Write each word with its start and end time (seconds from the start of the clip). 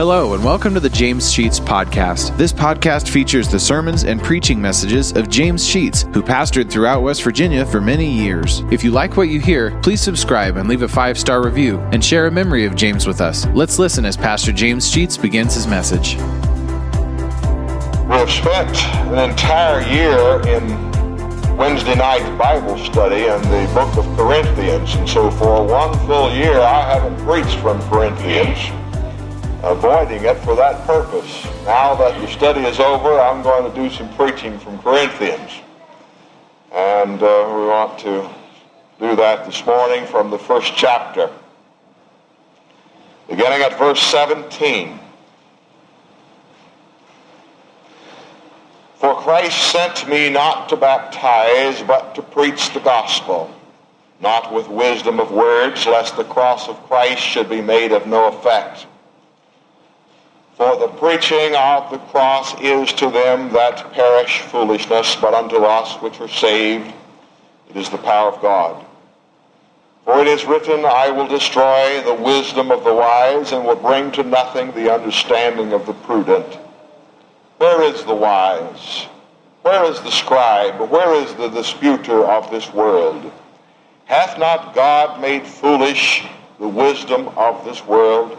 Hello, 0.00 0.32
and 0.32 0.42
welcome 0.42 0.72
to 0.72 0.80
the 0.80 0.88
James 0.88 1.30
Sheets 1.30 1.60
Podcast. 1.60 2.34
This 2.38 2.54
podcast 2.54 3.06
features 3.06 3.50
the 3.50 3.60
sermons 3.60 4.04
and 4.04 4.18
preaching 4.22 4.58
messages 4.58 5.12
of 5.12 5.28
James 5.28 5.62
Sheets, 5.62 6.06
who 6.14 6.22
pastored 6.22 6.70
throughout 6.70 7.02
West 7.02 7.22
Virginia 7.22 7.66
for 7.66 7.82
many 7.82 8.10
years. 8.10 8.64
If 8.70 8.82
you 8.82 8.92
like 8.92 9.18
what 9.18 9.28
you 9.28 9.40
hear, 9.40 9.78
please 9.82 10.00
subscribe 10.00 10.56
and 10.56 10.70
leave 10.70 10.80
a 10.80 10.88
five 10.88 11.18
star 11.18 11.44
review 11.44 11.80
and 11.92 12.02
share 12.02 12.26
a 12.26 12.30
memory 12.30 12.64
of 12.64 12.76
James 12.76 13.06
with 13.06 13.20
us. 13.20 13.44
Let's 13.48 13.78
listen 13.78 14.06
as 14.06 14.16
Pastor 14.16 14.52
James 14.52 14.90
Sheets 14.90 15.18
begins 15.18 15.54
his 15.54 15.66
message. 15.66 16.14
We've 18.08 18.30
spent 18.30 18.74
an 19.12 19.28
entire 19.28 19.82
year 19.82 20.40
in 20.48 20.66
Wednesday 21.58 21.94
night 21.94 22.38
Bible 22.38 22.78
study 22.78 23.26
and 23.26 23.44
the 23.44 23.70
book 23.74 23.94
of 23.98 24.06
Corinthians, 24.16 24.94
and 24.94 25.06
so 25.06 25.30
for 25.30 25.62
one 25.62 25.92
full 26.06 26.32
year 26.32 26.58
I 26.58 26.94
haven't 26.94 27.22
preached 27.22 27.58
from 27.58 27.78
Corinthians 27.90 28.79
avoiding 29.62 30.24
it 30.24 30.38
for 30.38 30.56
that 30.56 30.86
purpose. 30.86 31.44
Now 31.64 31.94
that 31.94 32.18
the 32.20 32.26
study 32.28 32.62
is 32.62 32.80
over, 32.80 33.20
I'm 33.20 33.42
going 33.42 33.70
to 33.70 33.76
do 33.76 33.90
some 33.94 34.12
preaching 34.14 34.58
from 34.58 34.78
Corinthians. 34.78 35.50
And 36.72 37.22
uh, 37.22 37.52
we 37.54 37.66
want 37.66 37.98
to 38.00 38.30
do 38.98 39.16
that 39.16 39.44
this 39.44 39.64
morning 39.66 40.06
from 40.06 40.30
the 40.30 40.38
first 40.38 40.74
chapter. 40.76 41.30
Beginning 43.28 43.60
at 43.62 43.78
verse 43.78 44.00
17. 44.00 44.98
For 48.96 49.14
Christ 49.16 49.72
sent 49.72 50.08
me 50.08 50.30
not 50.30 50.68
to 50.70 50.76
baptize, 50.76 51.82
but 51.82 52.14
to 52.14 52.22
preach 52.22 52.72
the 52.72 52.80
gospel, 52.80 53.50
not 54.20 54.52
with 54.52 54.68
wisdom 54.68 55.20
of 55.20 55.30
words, 55.30 55.86
lest 55.86 56.16
the 56.16 56.24
cross 56.24 56.68
of 56.68 56.76
Christ 56.86 57.22
should 57.22 57.48
be 57.48 57.60
made 57.60 57.92
of 57.92 58.06
no 58.06 58.28
effect. 58.28 58.86
The 60.80 60.88
preaching 60.88 61.54
of 61.56 61.90
the 61.90 61.98
cross 61.98 62.58
is 62.58 62.90
to 62.94 63.10
them 63.10 63.52
that 63.52 63.92
perish 63.92 64.40
foolishness, 64.40 65.14
but 65.14 65.34
unto 65.34 65.56
us 65.56 66.00
which 66.00 66.18
are 66.22 66.28
saved 66.28 66.90
it 67.68 67.76
is 67.76 67.90
the 67.90 67.98
power 67.98 68.32
of 68.32 68.40
God. 68.40 68.82
For 70.06 70.22
it 70.22 70.26
is 70.26 70.46
written, 70.46 70.86
I 70.86 71.10
will 71.10 71.28
destroy 71.28 72.00
the 72.00 72.14
wisdom 72.14 72.70
of 72.70 72.82
the 72.84 72.94
wise 72.94 73.52
and 73.52 73.66
will 73.66 73.76
bring 73.76 74.10
to 74.12 74.22
nothing 74.22 74.72
the 74.72 74.90
understanding 74.90 75.74
of 75.74 75.84
the 75.84 75.92
prudent. 75.92 76.54
Where 77.58 77.82
is 77.82 78.02
the 78.04 78.14
wise? 78.14 79.06
Where 79.60 79.84
is 79.84 80.00
the 80.00 80.10
scribe? 80.10 80.80
Where 80.90 81.12
is 81.14 81.34
the 81.34 81.48
disputer 81.48 82.24
of 82.24 82.50
this 82.50 82.72
world? 82.72 83.30
Hath 84.06 84.38
not 84.38 84.74
God 84.74 85.20
made 85.20 85.46
foolish 85.46 86.24
the 86.58 86.68
wisdom 86.68 87.28
of 87.36 87.66
this 87.66 87.84
world? 87.84 88.38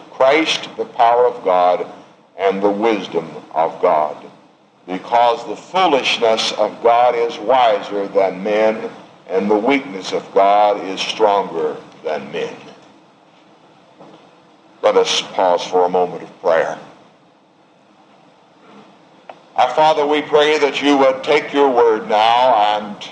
Christ 0.21 0.69
the 0.77 0.85
power 0.85 1.25
of 1.25 1.43
God 1.43 1.91
and 2.37 2.61
the 2.61 2.69
wisdom 2.69 3.27
of 3.55 3.81
God. 3.81 4.15
Because 4.85 5.43
the 5.47 5.55
foolishness 5.55 6.51
of 6.59 6.83
God 6.83 7.15
is 7.15 7.39
wiser 7.39 8.07
than 8.07 8.43
men, 8.43 8.91
and 9.27 9.49
the 9.49 9.57
weakness 9.57 10.13
of 10.13 10.31
God 10.31 10.79
is 10.85 11.01
stronger 11.01 11.75
than 12.03 12.31
men. 12.31 12.55
Let 14.83 14.95
us 14.95 15.23
pause 15.33 15.65
for 15.65 15.85
a 15.85 15.89
moment 15.89 16.21
of 16.21 16.39
prayer. 16.39 16.77
Our 19.55 19.73
Father, 19.73 20.05
we 20.05 20.21
pray 20.21 20.59
that 20.59 20.83
you 20.83 20.99
would 20.99 21.23
take 21.23 21.51
your 21.51 21.71
word 21.71 22.07
now 22.07 22.77
and 22.77 23.09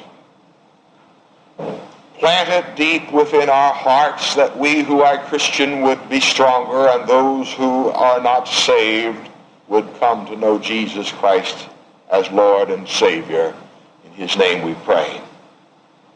plant 2.19 2.49
it 2.49 2.75
deep 2.75 3.11
within 3.13 3.49
our 3.49 3.73
hearts 3.73 4.35
that 4.35 4.57
we 4.57 4.83
who 4.83 5.01
are 5.01 5.17
Christian 5.25 5.81
would 5.81 6.09
be 6.09 6.19
stronger 6.19 6.89
and 6.89 7.07
those 7.07 7.51
who 7.53 7.87
are 7.89 8.21
not 8.21 8.45
saved 8.45 9.29
would 9.69 9.87
come 9.99 10.25
to 10.25 10.35
know 10.35 10.59
Jesus 10.59 11.11
Christ 11.13 11.69
as 12.11 12.29
Lord 12.31 12.71
and 12.71 12.87
Savior. 12.87 13.55
In 14.03 14.11
his 14.11 14.35
name 14.35 14.65
we 14.65 14.73
pray. 14.83 15.21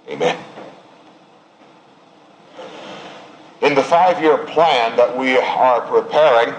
Amen. 0.09 0.37
In 3.61 3.73
the 3.73 3.83
five-year 3.83 4.39
plan 4.39 4.97
that 4.97 5.17
we 5.17 5.37
are 5.37 5.79
preparing, 5.81 6.53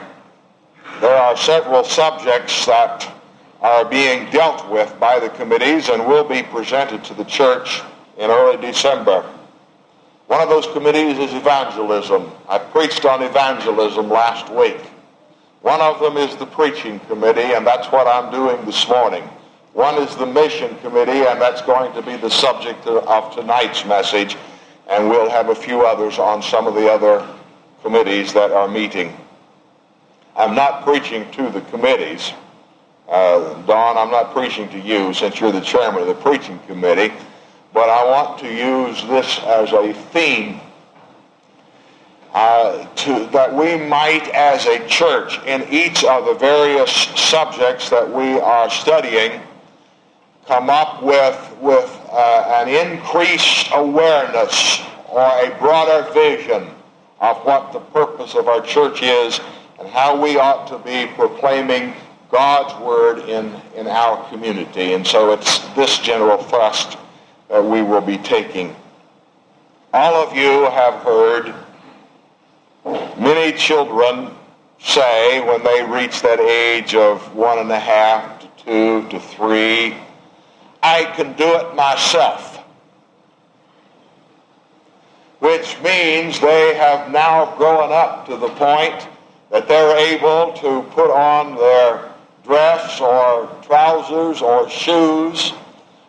there 1.02 1.16
are 1.16 1.36
several 1.36 1.84
subjects 1.84 2.64
that 2.64 3.12
are 3.60 3.84
being 3.84 4.30
dealt 4.30 4.70
with 4.70 4.98
by 4.98 5.18
the 5.18 5.28
committees 5.30 5.90
and 5.90 6.06
will 6.06 6.24
be 6.24 6.42
presented 6.44 7.04
to 7.04 7.12
the 7.12 7.24
church 7.24 7.82
in 8.18 8.30
early 8.30 8.56
December. 8.58 9.22
One 10.26 10.40
of 10.40 10.48
those 10.48 10.66
committees 10.68 11.18
is 11.18 11.34
evangelism. 11.34 12.30
I 12.48 12.58
preached 12.58 13.04
on 13.04 13.22
evangelism 13.22 14.08
last 14.08 14.52
week. 14.52 14.80
One 15.60 15.80
of 15.80 16.00
them 16.00 16.16
is 16.16 16.36
the 16.36 16.46
preaching 16.46 17.00
committee, 17.00 17.54
and 17.54 17.66
that's 17.66 17.88
what 17.88 18.06
I'm 18.06 18.30
doing 18.30 18.64
this 18.64 18.88
morning. 18.88 19.24
One 19.72 19.96
is 19.96 20.14
the 20.16 20.26
mission 20.26 20.76
committee, 20.78 21.26
and 21.26 21.40
that's 21.40 21.62
going 21.62 21.92
to 21.94 22.02
be 22.02 22.16
the 22.16 22.30
subject 22.30 22.86
of 22.86 23.34
tonight's 23.34 23.84
message. 23.84 24.36
And 24.88 25.08
we'll 25.08 25.30
have 25.30 25.48
a 25.48 25.54
few 25.54 25.86
others 25.86 26.18
on 26.18 26.42
some 26.42 26.66
of 26.66 26.74
the 26.74 26.90
other 26.90 27.26
committees 27.82 28.32
that 28.34 28.50
are 28.50 28.68
meeting. 28.68 29.16
I'm 30.36 30.54
not 30.54 30.84
preaching 30.84 31.30
to 31.32 31.48
the 31.48 31.60
committees. 31.62 32.32
Uh, 33.08 33.54
Don, 33.62 33.98
I'm 33.98 34.10
not 34.10 34.32
preaching 34.32 34.68
to 34.70 34.78
you 34.78 35.12
since 35.12 35.40
you're 35.40 35.52
the 35.52 35.60
chairman 35.60 36.02
of 36.02 36.08
the 36.08 36.14
preaching 36.14 36.58
committee. 36.66 37.12
But 37.74 37.90
I 37.90 38.04
want 38.04 38.38
to 38.38 38.46
use 38.46 39.02
this 39.08 39.40
as 39.40 39.72
a 39.72 39.92
theme 39.92 40.60
uh, 42.32 42.86
to, 42.86 43.26
that 43.32 43.52
we 43.52 43.76
might, 43.76 44.28
as 44.28 44.64
a 44.66 44.86
church, 44.86 45.40
in 45.44 45.64
each 45.68 46.04
of 46.04 46.24
the 46.24 46.34
various 46.34 46.92
subjects 46.92 47.90
that 47.90 48.08
we 48.08 48.38
are 48.38 48.70
studying, 48.70 49.40
come 50.46 50.70
up 50.70 51.02
with, 51.02 51.56
with 51.60 51.90
uh, 52.12 52.62
an 52.64 52.68
increased 52.68 53.68
awareness 53.72 54.80
or 55.08 55.22
a 55.22 55.56
broader 55.58 56.08
vision 56.12 56.70
of 57.20 57.38
what 57.38 57.72
the 57.72 57.80
purpose 57.80 58.36
of 58.36 58.46
our 58.46 58.60
church 58.60 59.02
is 59.02 59.40
and 59.80 59.88
how 59.88 60.20
we 60.20 60.38
ought 60.38 60.68
to 60.68 60.78
be 60.78 61.12
proclaiming 61.14 61.92
God's 62.30 62.72
word 62.84 63.18
in, 63.28 63.52
in 63.74 63.88
our 63.88 64.28
community. 64.28 64.92
And 64.92 65.04
so 65.04 65.32
it's 65.32 65.58
this 65.74 65.98
general 65.98 66.38
thrust 66.38 66.98
that 67.54 67.64
we 67.64 67.82
will 67.82 68.00
be 68.00 68.18
taking. 68.18 68.74
All 69.92 70.14
of 70.16 70.36
you 70.36 70.68
have 70.70 70.94
heard 71.04 71.54
many 73.16 73.56
children 73.56 74.32
say 74.80 75.40
when 75.46 75.62
they 75.62 75.84
reach 75.84 76.20
that 76.22 76.40
age 76.40 76.96
of 76.96 77.32
one 77.32 77.60
and 77.60 77.70
a 77.70 77.78
half 77.78 78.40
to 78.40 78.48
two 78.64 79.08
to 79.08 79.20
three, 79.20 79.94
I 80.82 81.04
can 81.14 81.34
do 81.34 81.44
it 81.44 81.76
myself. 81.76 82.56
Which 85.38 85.80
means 85.80 86.40
they 86.40 86.74
have 86.74 87.12
now 87.12 87.54
grown 87.54 87.92
up 87.92 88.26
to 88.26 88.36
the 88.36 88.48
point 88.48 89.06
that 89.52 89.68
they're 89.68 89.96
able 89.96 90.54
to 90.54 90.82
put 90.90 91.12
on 91.12 91.54
their 91.54 92.10
dress 92.42 93.00
or 93.00 93.48
trousers 93.62 94.42
or 94.42 94.68
shoes 94.68 95.52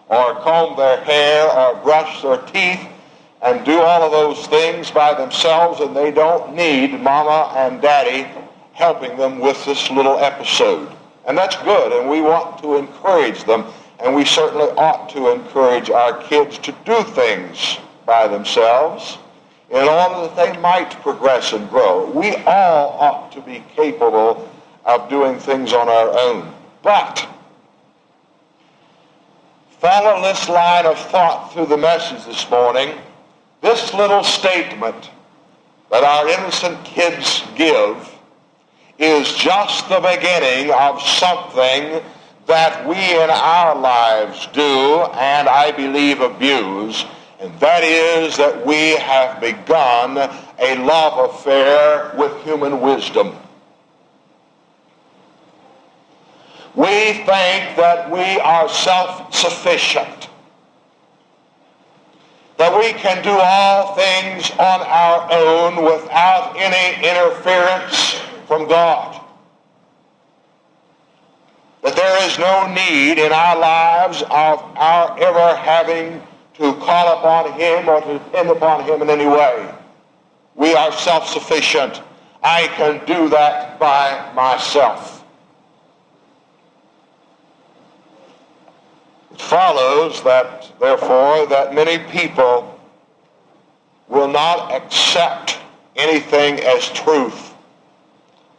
or 0.09 0.35
comb 0.35 0.77
their 0.77 1.03
hair 1.03 1.49
or 1.49 1.75
brush 1.83 2.21
their 2.21 2.37
teeth 2.47 2.87
and 3.41 3.65
do 3.65 3.79
all 3.79 4.03
of 4.03 4.11
those 4.11 4.47
things 4.47 4.91
by 4.91 5.13
themselves 5.13 5.79
and 5.79 5.95
they 5.95 6.11
don't 6.11 6.55
need 6.55 6.99
mama 6.99 7.51
and 7.55 7.81
daddy 7.81 8.27
helping 8.73 9.17
them 9.17 9.39
with 9.39 9.63
this 9.65 9.89
little 9.91 10.17
episode. 10.19 10.91
And 11.27 11.37
that's 11.37 11.55
good 11.63 11.91
and 11.91 12.09
we 12.09 12.21
want 12.21 12.61
to 12.61 12.77
encourage 12.77 13.43
them 13.45 13.65
and 13.99 14.13
we 14.13 14.25
certainly 14.25 14.69
ought 14.77 15.09
to 15.09 15.31
encourage 15.31 15.89
our 15.89 16.21
kids 16.23 16.57
to 16.59 16.71
do 16.85 17.03
things 17.03 17.77
by 18.05 18.27
themselves 18.27 19.17
in 19.69 19.87
order 19.87 20.27
that 20.27 20.35
they 20.35 20.59
might 20.61 20.91
progress 21.01 21.53
and 21.53 21.69
grow. 21.69 22.09
We 22.11 22.35
all 22.45 22.97
ought 22.99 23.31
to 23.31 23.41
be 23.41 23.63
capable 23.75 24.49
of 24.85 25.09
doing 25.09 25.39
things 25.39 25.73
on 25.73 25.89
our 25.89 26.17
own. 26.17 26.53
But 26.83 27.27
follow 29.85 30.19
this 30.19 30.49
line 30.49 30.83
of 30.87 30.97
thought 30.97 31.53
through 31.53 31.67
the 31.67 31.77
message 31.77 32.25
this 32.25 32.49
morning. 32.49 32.97
This 33.61 33.93
little 33.93 34.23
statement 34.23 35.11
that 35.91 36.03
our 36.03 36.27
innocent 36.27 36.83
kids 36.83 37.43
give 37.55 38.11
is 38.97 39.31
just 39.35 39.87
the 39.87 39.99
beginning 39.99 40.73
of 40.73 40.99
something 40.99 42.01
that 42.47 42.83
we 42.87 42.95
in 42.95 43.29
our 43.29 43.79
lives 43.79 44.47
do 44.53 45.03
and 45.13 45.47
I 45.47 45.71
believe 45.71 46.19
abuse, 46.19 47.05
and 47.39 47.53
that 47.59 47.83
is 47.83 48.37
that 48.37 48.65
we 48.65 48.95
have 48.95 49.39
begun 49.39 50.17
a 50.17 50.83
love 50.83 51.29
affair 51.29 52.11
with 52.17 52.35
human 52.43 52.81
wisdom. 52.81 53.35
We 56.75 57.13
think 57.13 57.77
that 57.77 58.11
we 58.11 58.39
are 58.39 58.67
self-sufficient, 58.67 60.29
that 62.57 62.77
we 62.77 62.93
can 62.93 63.23
do 63.23 63.31
all 63.31 63.95
things 63.95 64.51
on 64.51 64.81
our 64.81 65.31
own 65.31 65.85
without 65.85 66.55
any 66.57 66.97
interference 66.97 68.15
from 68.47 68.67
God 68.67 69.21
that 71.85 71.95
there 71.95 72.27
is 72.27 72.39
no 72.39 72.65
need 72.73 73.19
in 73.19 73.31
our 73.31 73.59
lives 73.59 74.23
of 74.23 74.59
our 74.75 75.19
ever 75.19 75.55
having 75.55 76.19
to 76.55 76.73
call 76.77 77.19
upon 77.19 77.51
him 77.59 77.87
or 77.87 78.01
to 78.01 78.13
depend 78.13 78.49
upon 78.49 78.83
him 78.85 79.03
in 79.03 79.09
any 79.11 79.27
way. 79.27 79.71
We 80.55 80.73
are 80.73 80.91
self-sufficient. 80.91 82.01
I 82.41 82.69
can 82.69 83.05
do 83.05 83.29
that 83.29 83.79
by 83.79 84.31
myself. 84.33 85.23
It 89.24 89.24
follows 89.41 90.21
that, 90.23 90.71
therefore, 90.79 91.45
that 91.47 91.73
many 91.73 91.99
people 92.11 92.79
will 94.07 94.27
not 94.27 94.71
accept 94.71 95.57
anything 95.95 96.59
as 96.59 96.89
truth 96.89 97.53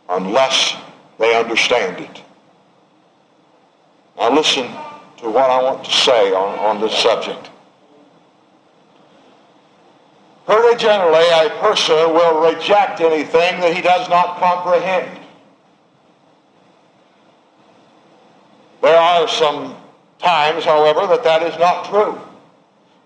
unless 0.09 0.77
they 1.19 1.37
understand 1.39 2.01
it. 2.01 2.23
Now 4.17 4.35
listen 4.35 4.67
to 5.19 5.31
what 5.31 5.51
I 5.51 5.63
want 5.63 5.85
to 5.85 5.91
say 5.91 6.33
on, 6.33 6.59
on 6.59 6.81
this 6.81 6.97
subject. 6.97 7.51
Pretty 10.47 10.77
generally, 10.77 11.27
a 11.33 11.51
person 11.61 11.97
will 12.15 12.53
reject 12.53 13.01
anything 13.01 13.61
that 13.61 13.75
he 13.75 13.83
does 13.83 14.09
not 14.09 14.39
comprehend. 14.39 15.21
There 18.81 18.97
are 18.97 19.27
some 19.27 19.75
times, 20.19 20.65
however, 20.65 21.07
that 21.07 21.25
that 21.25 21.43
is 21.43 21.59
not 21.59 21.87
true. 21.87 22.19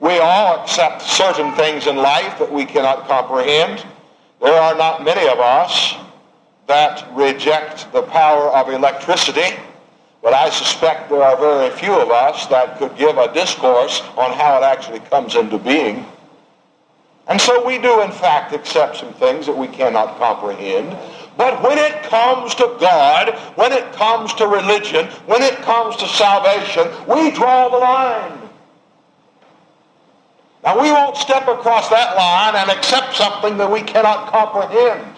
We 0.00 0.18
all 0.18 0.60
accept 0.60 1.02
certain 1.02 1.52
things 1.54 1.86
in 1.86 1.96
life 1.96 2.38
that 2.38 2.50
we 2.50 2.64
cannot 2.64 3.06
comprehend. 3.06 3.84
There 4.40 4.60
are 4.60 4.74
not 4.74 5.04
many 5.04 5.28
of 5.28 5.38
us 5.38 5.94
that 6.66 7.06
reject 7.14 7.92
the 7.92 8.02
power 8.02 8.48
of 8.50 8.68
electricity 8.68 9.56
but 10.22 10.34
I 10.34 10.50
suspect 10.50 11.08
there 11.08 11.22
are 11.22 11.36
very 11.36 11.70
few 11.76 11.98
of 11.98 12.10
us 12.10 12.46
that 12.48 12.78
could 12.78 12.96
give 12.96 13.16
a 13.16 13.32
discourse 13.32 14.02
on 14.18 14.32
how 14.32 14.58
it 14.58 14.64
actually 14.64 15.00
comes 15.00 15.34
into 15.34 15.58
being. 15.58 16.04
And 17.26 17.40
so 17.40 17.64
we 17.64 17.78
do, 17.78 18.02
in 18.02 18.12
fact, 18.12 18.52
accept 18.52 18.96
some 18.96 19.14
things 19.14 19.46
that 19.46 19.56
we 19.56 19.68
cannot 19.68 20.18
comprehend. 20.18 20.96
But 21.36 21.62
when 21.62 21.78
it 21.78 22.02
comes 22.02 22.54
to 22.56 22.76
God, 22.80 23.30
when 23.54 23.72
it 23.72 23.92
comes 23.92 24.34
to 24.34 24.46
religion, 24.46 25.06
when 25.26 25.42
it 25.42 25.56
comes 25.62 25.96
to 25.96 26.08
salvation, 26.08 26.88
we 27.08 27.30
draw 27.30 27.68
the 27.68 27.78
line. 27.78 28.50
Now, 30.62 30.80
we 30.80 30.92
won't 30.92 31.16
step 31.16 31.48
across 31.48 31.88
that 31.88 32.16
line 32.16 32.54
and 32.54 32.70
accept 32.70 33.16
something 33.16 33.56
that 33.56 33.70
we 33.70 33.80
cannot 33.80 34.30
comprehend. 34.30 35.16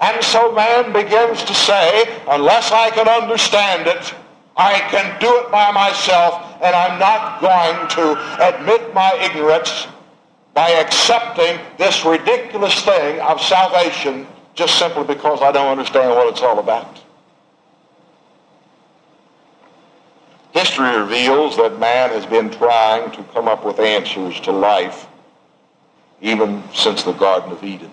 And 0.00 0.22
so 0.22 0.52
man 0.52 0.92
begins 0.92 1.42
to 1.44 1.54
say, 1.54 2.20
unless 2.28 2.70
I 2.70 2.90
can 2.90 3.08
understand 3.08 3.88
it, 3.88 4.14
I 4.56 4.78
can 4.90 5.18
do 5.20 5.28
it 5.38 5.50
by 5.50 5.70
myself, 5.72 6.34
and 6.62 6.76
I'm 6.76 6.98
not 6.98 7.40
going 7.40 7.88
to 7.96 8.48
admit 8.48 8.94
my 8.94 9.14
ignorance 9.14 9.86
by 10.54 10.70
accepting 10.70 11.58
this 11.78 12.04
ridiculous 12.04 12.84
thing 12.84 13.20
of 13.20 13.40
salvation 13.40 14.26
just 14.54 14.78
simply 14.78 15.04
because 15.04 15.40
I 15.42 15.52
don't 15.52 15.68
understand 15.68 16.10
what 16.10 16.28
it's 16.28 16.42
all 16.42 16.58
about. 16.58 17.00
History 20.52 20.96
reveals 20.98 21.56
that 21.56 21.78
man 21.78 22.10
has 22.10 22.26
been 22.26 22.50
trying 22.50 23.10
to 23.12 23.22
come 23.32 23.48
up 23.48 23.64
with 23.64 23.80
answers 23.80 24.38
to 24.40 24.52
life 24.52 25.06
even 26.20 26.62
since 26.74 27.02
the 27.02 27.12
Garden 27.12 27.52
of 27.52 27.64
Eden. 27.64 27.90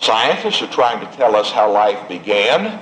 Scientists 0.00 0.62
are 0.62 0.72
trying 0.72 1.00
to 1.00 1.16
tell 1.16 1.36
us 1.36 1.50
how 1.50 1.70
life 1.70 2.08
began. 2.08 2.80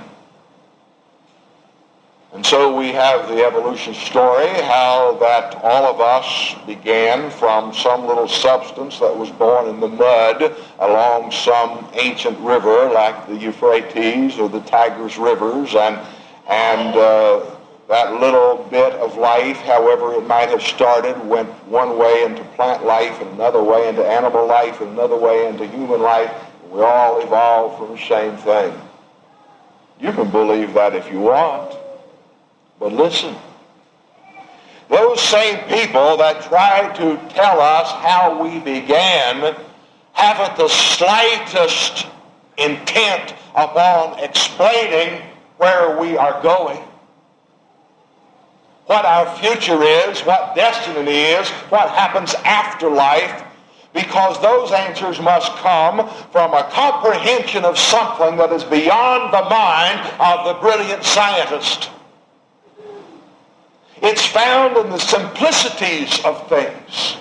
And 2.37 2.45
so 2.45 2.77
we 2.77 2.93
have 2.93 3.29
the 3.29 3.43
evolution 3.47 3.95
story, 3.95 4.47
how 4.61 5.17
that 5.21 5.59
all 5.65 5.87
of 5.87 6.03
us 6.03 6.55
began 6.67 7.31
from 7.31 7.73
some 7.73 8.07
little 8.07 8.29
substance 8.29 8.99
that 8.99 9.17
was 9.17 9.31
born 9.31 9.71
in 9.71 9.81
the 9.81 9.89
mud 9.89 10.55
along 10.81 11.31
some 11.31 11.89
ancient 11.95 12.39
river 12.41 12.91
like 12.93 13.27
the 13.27 13.37
Euphrates 13.37 14.39
or 14.39 14.51
the 14.51 14.61
Tigris 14.61 15.17
rivers. 15.17 15.75
And, 15.75 15.99
and 16.47 16.95
uh, 16.95 17.57
that 17.89 18.21
little 18.21 18.69
bit 18.71 18.93
of 18.97 19.17
life, 19.17 19.57
however 19.61 20.13
it 20.13 20.27
might 20.27 20.51
have 20.51 20.63
started, 20.63 21.19
went 21.27 21.49
one 21.71 21.97
way 21.97 22.23
into 22.23 22.45
plant 22.55 22.85
life, 22.85 23.19
and 23.23 23.31
another 23.31 23.63
way 23.63 23.89
into 23.89 24.07
animal 24.07 24.47
life, 24.47 24.83
and 24.83 24.91
another 24.91 25.17
way 25.17 25.49
into 25.49 25.67
human 25.69 26.03
life, 26.03 26.31
we 26.71 26.83
all 26.83 27.19
evolved 27.23 27.79
from 27.79 27.97
the 27.97 28.03
same 28.07 28.37
thing. 28.37 28.79
You 29.99 30.13
can 30.13 30.31
believe 30.31 30.75
that 30.75 30.95
if 30.95 31.11
you 31.11 31.21
want. 31.21 31.79
But 32.79 32.93
listen, 32.93 33.35
those 34.89 35.21
same 35.21 35.59
people 35.69 36.17
that 36.19 36.43
try 36.43 36.93
to 36.97 37.17
tell 37.35 37.61
us 37.61 37.91
how 37.91 38.43
we 38.43 38.61
began 38.61 39.57
haven't 40.13 40.57
the 40.57 40.69
slightest 40.69 42.07
intent 42.57 43.35
upon 43.55 44.19
explaining 44.21 45.23
where 45.59 45.99
we 46.01 46.17
are 46.17 46.41
going. 46.43 46.83
What 48.87 49.05
our 49.05 49.37
future 49.39 49.83
is, 49.83 50.21
what 50.21 50.55
destiny 50.55 51.11
is, 51.11 51.49
what 51.71 51.91
happens 51.91 52.35
after 52.45 52.89
life, 52.89 53.43
because 53.93 54.41
those 54.41 54.71
answers 54.71 55.21
must 55.21 55.51
come 55.57 56.09
from 56.31 56.55
a 56.55 56.69
comprehension 56.71 57.65
of 57.65 57.79
something 57.79 58.37
that 58.37 58.53
is 58.53 58.63
beyond 58.63 59.33
the 59.33 59.43
mind 59.51 60.01
of 60.21 60.47
the 60.47 60.61
brilliant 60.61 61.03
scientist. 61.03 61.91
It's 64.09 64.25
found 64.25 64.77
in 64.77 64.89
the 64.89 65.01
simplicities 65.01 66.25
of 66.25 66.49
things. 66.49 67.17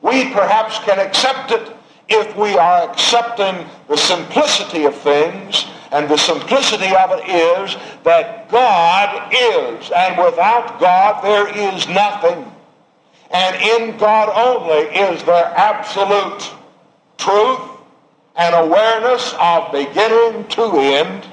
We 0.00 0.30
perhaps 0.30 0.78
can 0.78 1.00
accept 1.00 1.50
it 1.50 1.76
if 2.08 2.36
we 2.36 2.56
are 2.56 2.88
accepting 2.88 3.66
the 3.88 3.96
simplicity 3.96 4.84
of 4.84 4.94
things, 4.94 5.66
and 5.90 6.08
the 6.08 6.16
simplicity 6.16 6.94
of 6.94 7.18
it 7.18 7.28
is 7.28 7.76
that 8.04 8.48
God 8.48 9.32
is, 9.34 9.90
and 9.90 10.24
without 10.24 10.78
God 10.78 11.24
there 11.24 11.48
is 11.48 11.88
nothing. 11.88 12.46
And 13.32 13.56
in 13.56 13.98
God 13.98 14.28
only 14.28 14.86
is 14.96 15.24
there 15.24 15.52
absolute 15.56 16.48
truth 17.18 17.60
and 18.36 18.54
awareness 18.54 19.34
of 19.40 19.72
beginning 19.72 20.46
to 20.50 20.62
end 20.78 21.26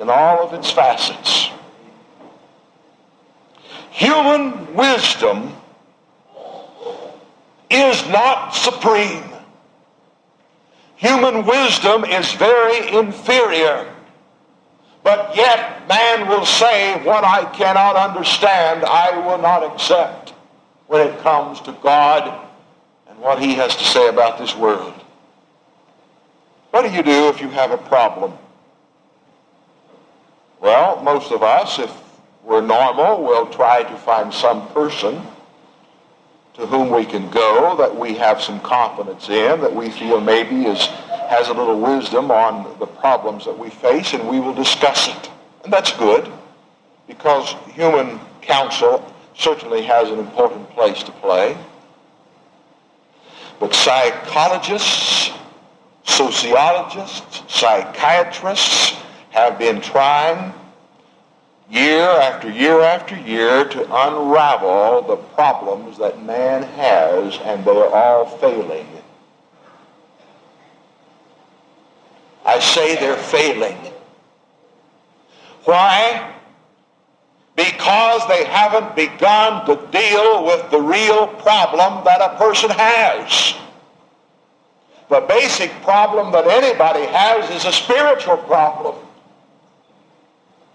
in 0.00 0.08
all 0.08 0.48
of 0.48 0.54
its 0.54 0.70
facets. 0.70 1.50
Human 3.96 4.74
wisdom 4.74 5.56
is 7.70 8.06
not 8.10 8.50
supreme. 8.50 9.24
Human 10.96 11.46
wisdom 11.46 12.04
is 12.04 12.30
very 12.32 12.94
inferior. 12.94 13.90
But 15.02 15.34
yet 15.34 15.88
man 15.88 16.28
will 16.28 16.44
say, 16.44 17.02
what 17.04 17.24
I 17.24 17.50
cannot 17.52 17.96
understand, 17.96 18.84
I 18.84 19.16
will 19.26 19.38
not 19.38 19.64
accept 19.64 20.34
when 20.88 21.08
it 21.08 21.18
comes 21.20 21.62
to 21.62 21.72
God 21.82 22.46
and 23.08 23.18
what 23.18 23.40
he 23.40 23.54
has 23.54 23.74
to 23.76 23.84
say 23.84 24.08
about 24.08 24.36
this 24.36 24.54
world. 24.54 24.92
What 26.70 26.82
do 26.82 26.94
you 26.94 27.02
do 27.02 27.30
if 27.30 27.40
you 27.40 27.48
have 27.48 27.70
a 27.70 27.78
problem? 27.78 28.34
Well, 30.60 31.02
most 31.02 31.32
of 31.32 31.42
us, 31.42 31.78
if 31.78 32.05
we're 32.46 32.60
normal, 32.60 33.24
we'll 33.24 33.48
try 33.48 33.82
to 33.82 33.96
find 33.98 34.32
some 34.32 34.68
person 34.68 35.20
to 36.54 36.64
whom 36.64 36.90
we 36.90 37.04
can 37.04 37.28
go 37.30 37.76
that 37.76 37.94
we 37.94 38.14
have 38.14 38.40
some 38.40 38.60
confidence 38.60 39.28
in, 39.28 39.60
that 39.60 39.74
we 39.74 39.90
feel 39.90 40.20
maybe 40.20 40.64
is, 40.64 40.86
has 41.28 41.48
a 41.48 41.52
little 41.52 41.78
wisdom 41.78 42.30
on 42.30 42.78
the 42.78 42.86
problems 42.86 43.44
that 43.44 43.58
we 43.58 43.68
face, 43.68 44.14
and 44.14 44.26
we 44.28 44.38
will 44.38 44.54
discuss 44.54 45.08
it. 45.08 45.30
And 45.64 45.72
that's 45.72 45.92
good 45.92 46.32
because 47.08 47.54
human 47.72 48.20
counsel 48.42 49.12
certainly 49.34 49.82
has 49.82 50.08
an 50.08 50.20
important 50.20 50.70
place 50.70 51.02
to 51.02 51.12
play. 51.12 51.58
But 53.58 53.74
psychologists, 53.74 55.32
sociologists, 56.04 57.42
psychiatrists 57.48 58.96
have 59.30 59.58
been 59.58 59.80
trying 59.80 60.54
year 61.70 62.04
after 62.04 62.50
year 62.50 62.80
after 62.80 63.16
year 63.16 63.64
to 63.64 63.80
unravel 63.84 65.02
the 65.02 65.16
problems 65.34 65.98
that 65.98 66.24
man 66.24 66.62
has, 66.62 67.38
and 67.44 67.64
they're 67.64 67.94
all 67.94 68.26
failing. 68.38 68.86
I 72.44 72.60
say 72.60 72.94
they're 72.94 73.16
failing. 73.16 73.76
Why? 75.64 76.32
Because 77.56 78.26
they 78.28 78.44
haven't 78.44 78.94
begun 78.94 79.66
to 79.66 79.74
deal 79.90 80.44
with 80.44 80.70
the 80.70 80.80
real 80.80 81.26
problem 81.26 82.04
that 82.04 82.20
a 82.20 82.36
person 82.36 82.70
has. 82.70 83.54
The 85.08 85.24
basic 85.28 85.70
problem 85.82 86.32
that 86.32 86.46
anybody 86.46 87.06
has 87.06 87.50
is 87.50 87.64
a 87.64 87.72
spiritual 87.72 88.36
problem. 88.38 89.05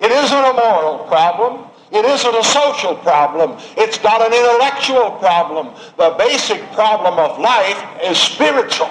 It 0.02 0.12
isn't 0.12 0.38
a 0.38 0.54
moral 0.54 1.06
problem. 1.08 1.68
It 1.92 2.06
isn't 2.06 2.36
a 2.36 2.44
social 2.44 2.96
problem. 2.96 3.58
It's 3.78 4.02
not 4.02 4.22
an 4.22 4.34
intellectual 4.34 5.12
problem. 5.20 5.76
The 5.98 6.16
basic 6.18 6.62
problem 6.72 7.20
of 7.20 7.38
life 7.40 7.84
is 8.04 8.18
spiritual. 8.18 8.90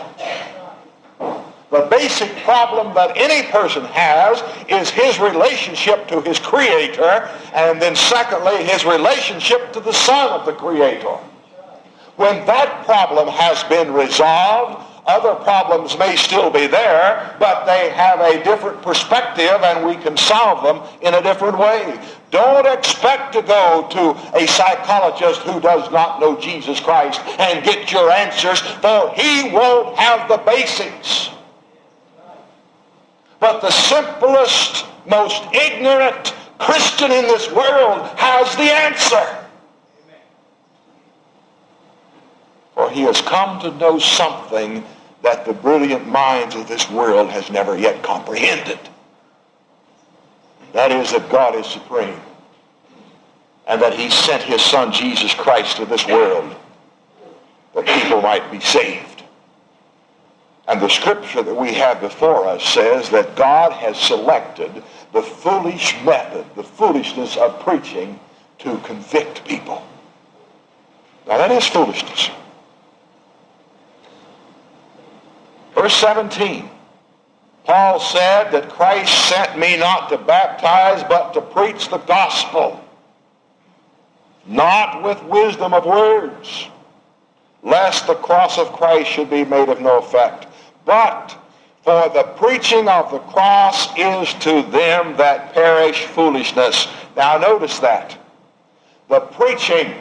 The 1.70 1.86
basic 1.90 2.34
problem 2.44 2.94
that 2.94 3.16
any 3.16 3.48
person 3.50 3.84
has 3.86 4.42
is 4.68 4.90
his 4.90 5.18
relationship 5.18 6.08
to 6.08 6.20
his 6.20 6.38
Creator, 6.38 7.30
and 7.54 7.80
then 7.80 7.94
secondly, 7.94 8.64
his 8.64 8.84
relationship 8.84 9.72
to 9.72 9.80
the 9.80 9.92
Son 9.92 10.30
of 10.30 10.46
the 10.46 10.52
Creator. 10.52 11.16
When 12.16 12.44
that 12.46 12.84
problem 12.84 13.28
has 13.28 13.62
been 13.64 13.94
resolved, 13.94 14.84
other 15.10 15.34
problems 15.42 15.98
may 15.98 16.16
still 16.16 16.50
be 16.50 16.66
there, 16.66 17.36
but 17.38 17.64
they 17.64 17.90
have 17.90 18.20
a 18.20 18.42
different 18.44 18.80
perspective 18.82 19.60
and 19.62 19.86
we 19.86 19.96
can 19.96 20.16
solve 20.16 20.62
them 20.62 20.80
in 21.02 21.14
a 21.14 21.22
different 21.22 21.58
way. 21.58 21.98
Don't 22.30 22.66
expect 22.66 23.32
to 23.32 23.42
go 23.42 23.88
to 23.90 24.38
a 24.38 24.46
psychologist 24.46 25.40
who 25.40 25.60
does 25.60 25.90
not 25.90 26.20
know 26.20 26.40
Jesus 26.40 26.78
Christ 26.78 27.20
and 27.40 27.64
get 27.64 27.90
your 27.90 28.10
answers, 28.10 28.60
for 28.60 29.12
he 29.14 29.50
won't 29.50 29.96
have 29.96 30.28
the 30.28 30.38
basics. 30.38 31.30
But 33.40 33.60
the 33.60 33.70
simplest, 33.70 34.86
most 35.06 35.42
ignorant 35.52 36.34
Christian 36.58 37.10
in 37.10 37.24
this 37.24 37.50
world 37.50 38.06
has 38.16 38.54
the 38.54 38.70
answer. 38.70 39.36
For 42.74 42.90
he 42.90 43.02
has 43.02 43.20
come 43.20 43.60
to 43.60 43.72
know 43.78 43.98
something 43.98 44.84
that 45.22 45.44
the 45.44 45.52
brilliant 45.52 46.08
minds 46.08 46.54
of 46.54 46.68
this 46.68 46.90
world 46.90 47.30
has 47.30 47.50
never 47.50 47.76
yet 47.76 48.02
comprehended. 48.02 48.78
That 50.72 50.92
is 50.92 51.12
that 51.12 51.28
God 51.28 51.54
is 51.54 51.66
supreme 51.66 52.20
and 53.66 53.80
that 53.82 53.94
he 53.94 54.10
sent 54.10 54.42
his 54.42 54.62
son 54.62 54.92
Jesus 54.92 55.34
Christ 55.34 55.76
to 55.76 55.84
this 55.86 56.06
world 56.06 56.56
that 57.74 57.86
people 57.86 58.20
might 58.20 58.50
be 58.50 58.60
saved. 58.60 59.22
And 60.66 60.80
the 60.80 60.88
scripture 60.88 61.42
that 61.42 61.54
we 61.54 61.72
have 61.74 62.00
before 62.00 62.46
us 62.46 62.64
says 62.64 63.10
that 63.10 63.36
God 63.36 63.72
has 63.72 63.96
selected 63.98 64.82
the 65.12 65.22
foolish 65.22 65.96
method, 66.04 66.44
the 66.54 66.62
foolishness 66.62 67.36
of 67.36 67.60
preaching 67.60 68.18
to 68.58 68.78
convict 68.78 69.44
people. 69.44 69.84
Now 71.26 71.38
that 71.38 71.50
is 71.50 71.66
foolishness. 71.66 72.30
Verse 75.80 75.96
17. 75.96 76.68
Paul 77.64 78.00
said 78.00 78.50
that 78.50 78.68
Christ 78.68 79.30
sent 79.30 79.58
me 79.58 79.78
not 79.78 80.10
to 80.10 80.18
baptize, 80.18 81.02
but 81.04 81.32
to 81.32 81.40
preach 81.40 81.88
the 81.88 81.96
gospel, 81.96 82.84
not 84.44 85.02
with 85.02 85.22
wisdom 85.24 85.72
of 85.72 85.86
words, 85.86 86.68
lest 87.62 88.06
the 88.06 88.14
cross 88.16 88.58
of 88.58 88.74
Christ 88.74 89.10
should 89.10 89.30
be 89.30 89.42
made 89.42 89.70
of 89.70 89.80
no 89.80 90.00
effect. 90.00 90.48
But 90.84 91.34
for 91.82 92.10
the 92.10 92.24
preaching 92.36 92.86
of 92.86 93.10
the 93.10 93.20
cross 93.20 93.88
is 93.96 94.34
to 94.40 94.60
them 94.70 95.16
that 95.16 95.54
perish 95.54 96.04
foolishness. 96.04 96.88
Now 97.16 97.38
notice 97.38 97.78
that. 97.78 98.18
The 99.08 99.20
preaching 99.20 99.94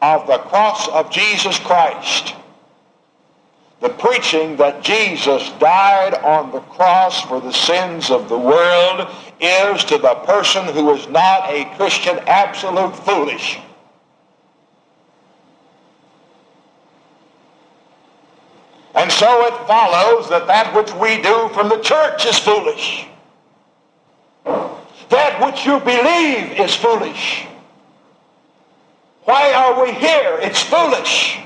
of 0.00 0.26
the 0.26 0.38
cross 0.38 0.88
of 0.88 1.10
Jesus 1.10 1.58
Christ 1.58 2.34
the 3.84 3.90
preaching 3.90 4.56
that 4.56 4.82
Jesus 4.82 5.50
died 5.58 6.14
on 6.14 6.50
the 6.52 6.60
cross 6.60 7.20
for 7.20 7.38
the 7.38 7.52
sins 7.52 8.10
of 8.10 8.30
the 8.30 8.38
world 8.38 9.06
is 9.38 9.84
to 9.84 9.98
the 9.98 10.14
person 10.24 10.64
who 10.68 10.94
is 10.94 11.06
not 11.08 11.50
a 11.50 11.66
Christian 11.76 12.18
absolute 12.20 12.96
foolish. 12.96 13.58
And 18.94 19.12
so 19.12 19.44
it 19.48 19.66
follows 19.66 20.30
that 20.30 20.46
that 20.46 20.74
which 20.74 20.90
we 20.94 21.20
do 21.20 21.50
from 21.52 21.68
the 21.68 21.80
church 21.80 22.24
is 22.24 22.38
foolish. 22.38 23.06
That 24.46 25.44
which 25.44 25.66
you 25.66 25.78
believe 25.80 26.58
is 26.58 26.74
foolish. 26.74 27.44
Why 29.24 29.52
are 29.52 29.84
we 29.84 29.92
here? 29.92 30.38
It's 30.40 30.62
foolish. 30.62 31.38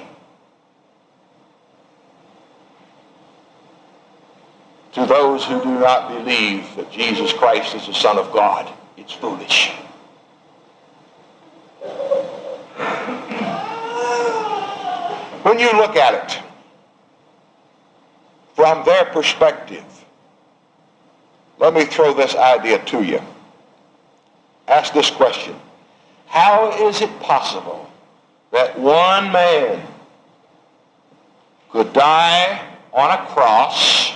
To 4.99 5.07
those 5.07 5.45
who 5.45 5.63
do 5.63 5.79
not 5.79 6.09
believe 6.09 6.75
that 6.75 6.91
Jesus 6.91 7.33
Christ 7.33 7.75
is 7.77 7.87
the 7.87 7.95
Son 7.95 8.19
of 8.19 8.33
God. 8.33 8.69
It's 8.97 9.13
foolish. 9.13 9.71
When 15.45 15.61
you 15.61 15.71
look 15.73 15.95
at 15.95 16.15
it 16.15 16.43
from 18.55 18.85
their 18.85 19.05
perspective, 19.05 19.85
let 21.59 21.75
me 21.75 21.85
throw 21.85 22.13
this 22.13 22.35
idea 22.35 22.85
to 22.87 23.03
you. 23.05 23.21
Ask 24.67 24.93
this 24.93 25.11
question. 25.11 25.55
How 26.27 26.73
is 26.89 27.01
it 27.03 27.21
possible 27.21 27.89
that 28.51 28.77
one 28.79 29.31
man 29.31 29.81
could 31.71 31.93
die 31.93 32.61
on 32.93 33.11
a 33.13 33.27
cross 33.27 34.08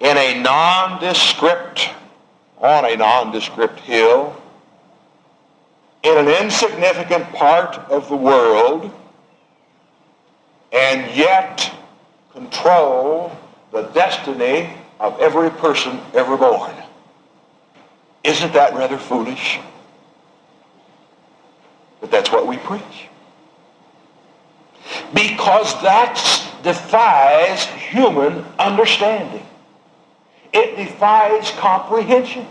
in 0.00 0.16
a 0.16 0.40
nondescript, 0.40 1.90
on 2.58 2.84
a 2.84 2.96
nondescript 2.96 3.80
hill, 3.80 4.40
in 6.02 6.16
an 6.16 6.28
insignificant 6.42 7.24
part 7.32 7.76
of 7.90 8.08
the 8.08 8.16
world, 8.16 8.90
and 10.72 11.16
yet 11.16 11.72
control 12.32 13.36
the 13.72 13.82
destiny 13.88 14.70
of 15.00 15.18
every 15.20 15.50
person 15.50 15.98
ever 16.14 16.36
born. 16.36 16.74
Isn't 18.22 18.52
that 18.52 18.74
rather 18.74 18.98
foolish? 18.98 19.58
But 22.00 22.10
that's 22.10 22.30
what 22.30 22.46
we 22.46 22.56
preach. 22.58 23.08
Because 25.12 25.72
that 25.82 26.14
defies 26.62 27.64
human 27.64 28.44
understanding. 28.58 29.44
It 30.52 30.76
defies 30.76 31.50
comprehension. 31.52 32.46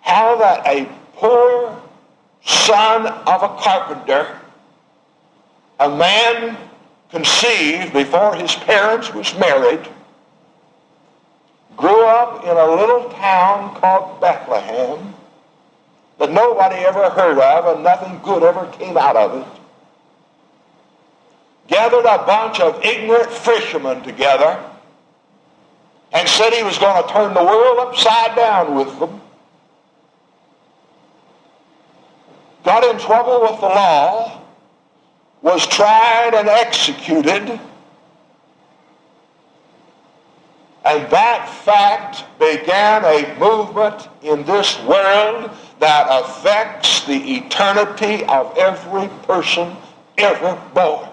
How 0.00 0.36
that 0.36 0.66
a 0.66 0.88
poor 1.14 1.80
son 2.44 3.06
of 3.06 3.42
a 3.42 3.56
carpenter, 3.60 4.38
a 5.80 5.88
man 5.88 6.56
conceived 7.10 7.92
before 7.92 8.34
his 8.34 8.54
parents 8.54 9.12
was 9.12 9.36
married, 9.38 9.86
grew 11.76 12.04
up 12.04 12.44
in 12.44 12.50
a 12.50 12.66
little 12.74 13.10
town 13.10 13.74
called 13.76 14.20
Bethlehem 14.20 15.14
that 16.18 16.32
nobody 16.32 16.76
ever 16.76 17.10
heard 17.10 17.38
of 17.38 17.74
and 17.74 17.84
nothing 17.84 18.20
good 18.22 18.42
ever 18.42 18.66
came 18.72 18.96
out 18.96 19.16
of 19.16 19.42
it. 19.42 19.60
Gathered 21.68 22.06
a 22.06 22.24
bunch 22.24 22.60
of 22.60 22.82
ignorant 22.84 23.30
fishermen 23.30 24.02
together 24.02 24.62
and 26.12 26.28
said 26.28 26.52
he 26.52 26.62
was 26.62 26.78
going 26.78 27.02
to 27.02 27.12
turn 27.12 27.34
the 27.34 27.42
world 27.42 27.78
upside 27.78 28.36
down 28.36 28.74
with 28.74 28.98
them. 28.98 29.20
Got 32.64 32.84
in 32.84 32.98
trouble 32.98 33.42
with 33.42 33.60
the 33.60 33.66
law, 33.66 34.42
was 35.42 35.66
tried 35.66 36.34
and 36.34 36.48
executed, 36.48 37.60
and 40.84 41.10
that 41.10 41.48
fact 41.64 42.24
began 42.38 43.04
a 43.04 43.38
movement 43.38 44.08
in 44.22 44.44
this 44.44 44.80
world 44.84 45.50
that 45.80 46.06
affects 46.08 47.04
the 47.06 47.36
eternity 47.36 48.24
of 48.26 48.56
every 48.56 49.08
person 49.26 49.76
ever 50.16 50.60
born. 50.74 51.08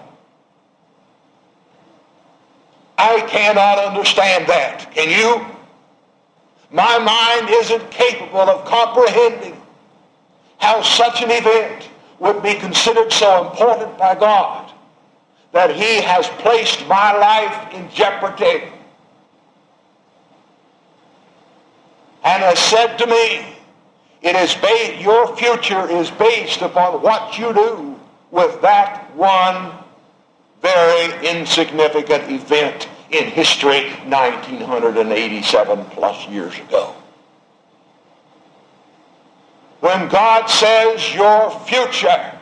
I 2.96 3.20
cannot 3.22 3.78
understand 3.78 4.46
that. 4.46 4.90
Can 4.94 5.10
you? 5.10 5.44
My 6.70 6.98
mind 6.98 7.50
isn't 7.50 7.90
capable 7.90 8.40
of 8.40 8.64
comprehending 8.64 9.60
how 10.58 10.82
such 10.82 11.22
an 11.22 11.30
event 11.30 11.88
would 12.18 12.42
be 12.42 12.54
considered 12.54 13.12
so 13.12 13.50
important 13.50 13.98
by 13.98 14.14
God 14.14 14.72
that 15.52 15.74
he 15.74 16.00
has 16.00 16.26
placed 16.40 16.86
my 16.88 17.12
life 17.16 17.72
in 17.74 17.88
jeopardy 17.90 18.64
and 22.24 22.42
has 22.42 22.58
said 22.58 22.96
to 22.96 23.06
me, 23.06 23.54
it 24.22 24.34
is 24.34 24.54
ba- 24.54 25.00
your 25.00 25.36
future 25.36 25.88
is 25.88 26.10
based 26.12 26.62
upon 26.62 27.02
what 27.02 27.38
you 27.38 27.52
do 27.52 28.00
with 28.30 28.60
that 28.62 29.14
one 29.14 29.83
very 30.64 31.28
insignificant 31.28 32.30
event 32.32 32.88
in 33.10 33.24
history 33.24 33.90
1987 34.06 35.84
plus 35.90 36.26
years 36.28 36.58
ago. 36.58 36.94
When 39.80 40.08
God 40.08 40.46
says 40.46 41.14
your 41.14 41.50
future 41.66 42.32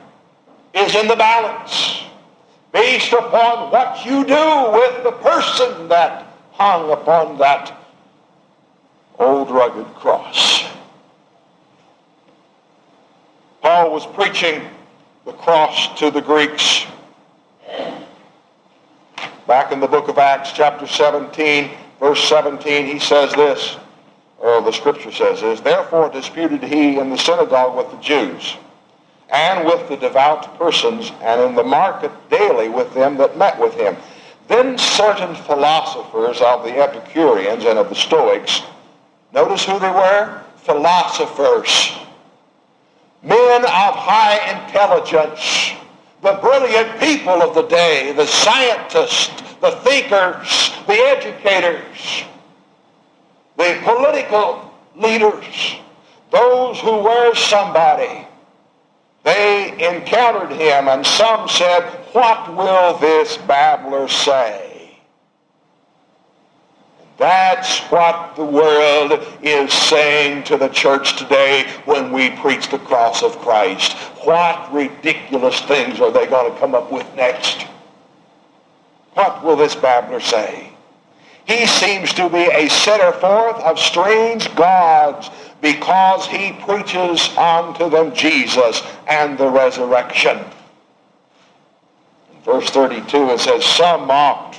is 0.73 0.95
in 0.95 1.09
the 1.09 1.17
balance 1.17 2.05
based 2.73 3.13
upon 3.13 3.73
what 3.73 4.07
you 4.07 4.25
do 4.25 4.71
with 4.71 5.03
the 5.03 5.11
person 5.21 5.89
that 5.89 6.25
hung 6.53 6.93
upon 6.93 7.39
that 7.39 7.77
old 9.19 9.51
rugged 9.51 9.93
cross. 9.95 10.65
Paul 13.63 13.91
was 13.93 14.07
preaching 14.07 14.63
the 15.25 15.33
cross 15.33 15.99
to 15.99 16.13
the 16.13 16.21
Greeks. 16.21 16.87
Back 19.47 19.73
in 19.73 19.81
the 19.81 19.87
book 19.87 20.09
of 20.09 20.19
Acts, 20.19 20.53
chapter 20.53 20.87
17, 20.87 21.71
verse 21.99 22.23
17, 22.29 22.87
he 22.87 22.99
says 22.99 23.33
this, 23.35 23.77
or 24.39 24.61
the 24.61 24.73
scripture 24.73 25.13
says 25.13 25.41
this, 25.41 25.61
Therefore 25.61 26.11
disputed 26.11 26.63
he 26.63 26.99
in 26.99 27.11
the 27.11 27.17
synagogue 27.17 27.77
with 27.77 27.91
the 27.91 28.03
Jews, 28.03 28.57
and 29.31 29.65
with 29.65 29.89
the 29.89 29.97
devout 29.97 30.59
persons, 30.59 31.13
and 31.21 31.41
in 31.41 31.55
the 31.55 31.63
market 31.63 32.11
daily 32.31 32.69
with 32.69 32.93
them 32.95 33.17
that 33.19 33.39
met 33.39 33.59
with 33.59 33.75
him. 33.75 33.97
Then 34.49 34.77
certain 34.77 35.35
philosophers 35.35 36.41
of 36.41 36.65
the 36.65 36.77
Epicureans 36.77 37.65
and 37.65 37.79
of 37.79 37.89
the 37.89 37.95
Stoics, 37.95 38.63
notice 39.33 39.65
who 39.65 39.79
they 39.79 39.91
were? 39.91 40.43
Philosophers 40.57 41.93
men 43.23 43.63
of 43.65 43.95
high 43.95 44.39
intelligence, 44.51 45.79
the 46.23 46.39
brilliant 46.41 47.01
people 47.01 47.43
of 47.43 47.55
the 47.55 47.63
day, 47.63 48.13
the 48.13 48.27
scientists, 48.27 49.29
the 49.61 49.73
thinkers, 49.83 50.71
the 50.87 50.95
educators, 50.95 52.25
the 53.57 53.79
political 53.83 54.73
leaders, 54.97 55.77
those 56.31 56.79
who 56.81 57.03
were 57.03 57.35
somebody. 57.35 58.27
They 59.25 59.73
encountered 59.73 60.53
him 60.53 60.89
and 60.89 61.05
some 61.05 61.49
said, 61.49 61.83
what 62.13 62.55
will 62.55 62.99
this 62.99 63.37
babbler 63.39 64.09
say? 64.09 64.72
That's 67.23 67.79
what 67.83 68.35
the 68.35 68.45
world 68.45 69.13
is 69.45 69.73
saying 69.73 70.43
to 70.43 70.57
the 70.57 70.67
church 70.67 71.17
today 71.17 71.71
when 71.85 72.11
we 72.11 72.31
preach 72.31 72.69
the 72.69 72.81
cross 72.81 73.23
of 73.23 73.39
Christ. 73.39 73.93
What 74.25 74.73
ridiculous 74.73 75.61
things 75.61 76.01
are 76.01 76.11
they 76.11 76.27
going 76.27 76.53
to 76.53 76.59
come 76.59 76.75
up 76.75 76.91
with 76.91 77.07
next? 77.15 77.63
What 79.15 79.45
will 79.45 79.55
this 79.55 79.77
babbler 79.77 80.19
say? 80.19 80.73
He 81.47 81.65
seems 81.65 82.13
to 82.15 82.29
be 82.29 82.39
a 82.39 82.69
setter 82.69 83.13
forth 83.13 83.63
of 83.63 83.79
strange 83.79 84.53
gods 84.57 85.31
because 85.61 86.27
he 86.27 86.51
preaches 86.65 87.29
unto 87.39 87.89
them 87.89 88.13
Jesus 88.17 88.83
and 89.07 89.39
the 89.39 89.49
resurrection. 89.49 90.39
In 92.35 92.43
verse 92.45 92.69
32 92.71 93.31
it 93.31 93.39
says, 93.39 93.65
Some 93.65 94.09
mocked. 94.09 94.59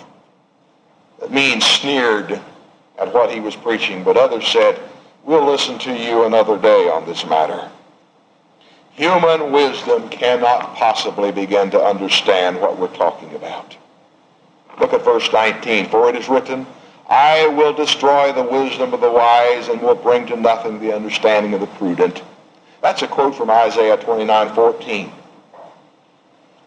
That 1.20 1.30
means 1.30 1.66
sneered 1.66 2.42
at 2.98 3.14
what 3.14 3.32
he 3.32 3.40
was 3.40 3.56
preaching, 3.56 4.04
but 4.04 4.18
others 4.18 4.48
said, 4.48 4.80
We'll 5.24 5.46
listen 5.46 5.80
to 5.80 5.94
you 5.94 6.26
another 6.26 6.58
day 6.58 6.90
on 6.90 7.06
this 7.06 7.26
matter. 7.26 7.70
Human 8.92 9.52
wisdom 9.52 10.10
cannot 10.10 10.76
possibly 10.76 11.32
begin 11.32 11.72
to 11.72 11.82
understand 11.82 12.60
what 12.60 12.78
we're 12.78 12.94
talking 12.96 13.34
about. 13.34 13.76
Look 14.80 14.94
at 14.94 15.06
verse 15.06 15.32
19. 15.32 15.90
For 15.90 16.10
it 16.10 16.16
is 16.16 16.28
written, 16.28 16.68
I 17.10 17.48
will 17.48 17.74
destroy 17.74 18.34
the 18.34 18.44
wisdom 18.44 18.94
of 18.94 19.02
the 19.02 19.12
wise 19.12 19.70
and 19.70 19.82
will 19.82 19.96
bring 19.96 20.28
to 20.28 20.36
nothing 20.36 20.80
the 20.80 20.94
understanding 20.94 21.54
of 21.54 21.62
the 21.62 21.68
prudent. 21.68 22.22
That's 22.82 23.02
a 23.02 23.08
quote 23.08 23.36
from 23.36 23.50
Isaiah 23.50 23.98
29, 23.98 24.54
14. 24.54 25.12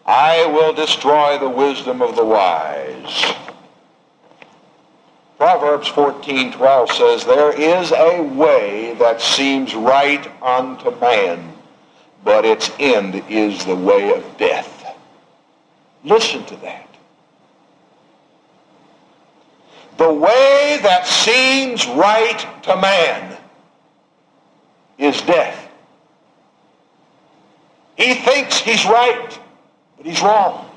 I 0.05 0.45
will 0.47 0.73
destroy 0.73 1.37
the 1.37 1.49
wisdom 1.49 2.01
of 2.01 2.15
the 2.15 2.25
wise 2.25 3.46
Proverbs 5.57 5.89
14:12 5.89 6.91
says, 6.91 7.25
There 7.25 7.51
is 7.51 7.91
a 7.91 8.21
way 8.21 8.93
that 8.99 9.19
seems 9.19 9.73
right 9.73 10.29
unto 10.43 10.91
man, 10.99 11.51
but 12.23 12.45
its 12.45 12.69
end 12.77 13.23
is 13.27 13.65
the 13.65 13.75
way 13.75 14.13
of 14.13 14.37
death. 14.37 14.95
Listen 16.03 16.45
to 16.45 16.55
that. 16.57 16.87
The 19.97 20.13
way 20.13 20.77
that 20.83 21.07
seems 21.07 21.87
right 21.87 22.45
to 22.61 22.77
man 22.77 23.35
is 24.99 25.19
death. 25.21 25.71
He 27.95 28.13
thinks 28.13 28.59
he's 28.59 28.85
right, 28.85 29.39
but 29.97 30.05
he's 30.05 30.21
wrong. 30.21 30.69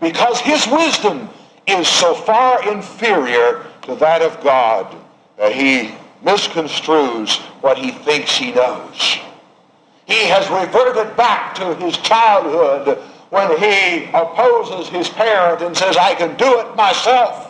Because 0.00 0.40
his 0.40 0.66
wisdom 0.66 1.28
is 1.66 1.86
so 1.88 2.14
far 2.14 2.68
inferior 2.70 3.66
to 3.82 3.94
that 3.96 4.22
of 4.22 4.42
God 4.42 4.96
that 5.36 5.52
he 5.52 5.94
misconstrues 6.24 7.40
what 7.62 7.78
he 7.78 7.90
thinks 7.90 8.36
he 8.36 8.52
knows. 8.52 9.18
He 10.06 10.26
has 10.26 10.48
reverted 10.50 11.16
back 11.16 11.54
to 11.56 11.74
his 11.76 11.96
childhood 11.98 12.98
when 13.30 13.48
he 13.58 14.04
opposes 14.12 14.88
his 14.88 15.08
parent 15.08 15.62
and 15.62 15.76
says, 15.76 15.96
I 15.96 16.14
can 16.14 16.36
do 16.36 16.60
it 16.60 16.76
myself. 16.76 17.48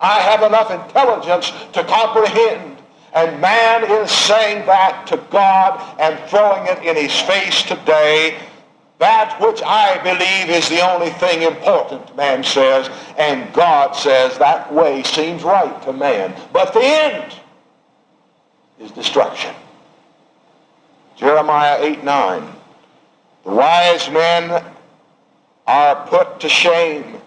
I 0.00 0.20
have 0.20 0.42
enough 0.42 0.70
intelligence 0.70 1.52
to 1.72 1.84
comprehend. 1.84 2.78
And 3.12 3.40
man 3.40 3.90
is 3.90 4.10
saying 4.10 4.66
that 4.66 5.06
to 5.08 5.16
God 5.30 5.80
and 5.98 6.18
throwing 6.30 6.66
it 6.66 6.78
in 6.84 6.96
his 6.96 7.18
face 7.22 7.62
today 7.62 8.38
that 9.00 9.40
which 9.40 9.62
I 9.62 9.96
believe 10.02 10.54
is 10.54 10.68
the 10.68 10.86
only 10.86 11.08
thing 11.08 11.40
important, 11.40 12.14
man 12.16 12.44
says, 12.44 12.90
and 13.16 13.50
God 13.54 13.96
says 13.96 14.36
that 14.36 14.70
way 14.72 15.02
seems 15.02 15.42
right 15.42 15.82
to 15.84 15.92
man. 15.94 16.38
But 16.52 16.74
the 16.74 16.82
end 16.84 17.34
is 18.78 18.90
destruction. 18.90 19.54
Jeremiah 21.16 21.78
8, 21.80 22.04
9. 22.04 22.52
The 23.44 23.50
wise 23.50 24.10
men 24.10 24.64
are 25.66 26.06
put 26.08 26.38
to 26.40 26.48
shame. 26.50 27.22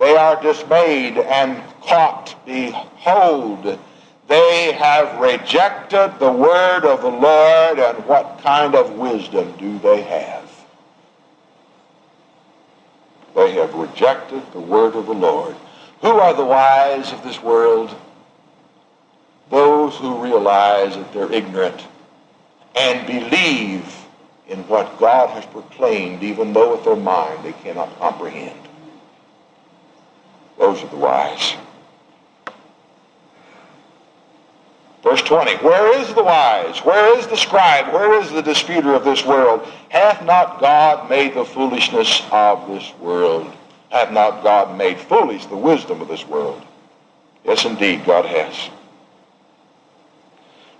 They 0.00 0.16
are 0.16 0.40
dismayed 0.40 1.18
and 1.18 1.62
caught. 1.82 2.34
Behold, 2.46 3.78
they 4.26 4.72
have 4.72 5.20
rejected 5.20 6.14
the 6.18 6.32
word 6.32 6.86
of 6.86 7.02
the 7.02 7.08
Lord, 7.08 7.78
and 7.78 8.06
what 8.06 8.40
kind 8.42 8.74
of 8.74 8.94
wisdom 8.94 9.54
do 9.58 9.78
they 9.80 10.00
have? 10.00 10.43
They 13.34 13.52
have 13.52 13.74
rejected 13.74 14.42
the 14.52 14.60
word 14.60 14.94
of 14.94 15.06
the 15.06 15.14
Lord. 15.14 15.56
Who 16.00 16.18
are 16.18 16.34
the 16.34 16.44
wise 16.44 17.12
of 17.12 17.22
this 17.24 17.42
world? 17.42 17.94
Those 19.50 19.96
who 19.96 20.22
realize 20.22 20.94
that 20.96 21.12
they're 21.12 21.32
ignorant 21.32 21.86
and 22.76 23.06
believe 23.06 24.04
in 24.48 24.58
what 24.68 24.98
God 24.98 25.30
has 25.30 25.46
proclaimed, 25.46 26.22
even 26.22 26.52
though 26.52 26.72
with 26.72 26.84
their 26.84 26.96
mind 26.96 27.44
they 27.44 27.52
cannot 27.52 27.98
comprehend. 27.98 28.60
Those 30.58 30.82
are 30.82 30.88
the 30.88 30.96
wise. 30.96 31.54
Verse 35.04 35.20
20, 35.20 35.56
where 35.56 36.00
is 36.00 36.14
the 36.14 36.24
wise? 36.24 36.78
Where 36.78 37.18
is 37.18 37.26
the 37.26 37.36
scribe? 37.36 37.92
Where 37.92 38.18
is 38.22 38.30
the 38.30 38.40
disputer 38.40 38.94
of 38.94 39.04
this 39.04 39.22
world? 39.22 39.68
Hath 39.90 40.24
not 40.24 40.60
God 40.60 41.10
made 41.10 41.34
the 41.34 41.44
foolishness 41.44 42.22
of 42.32 42.66
this 42.68 42.90
world? 43.00 43.52
Hath 43.90 44.10
not 44.12 44.42
God 44.42 44.78
made 44.78 44.98
foolish 44.98 45.44
the 45.44 45.58
wisdom 45.58 46.00
of 46.00 46.08
this 46.08 46.26
world? 46.26 46.62
Yes, 47.44 47.66
indeed, 47.66 48.06
God 48.06 48.24
has. 48.24 48.70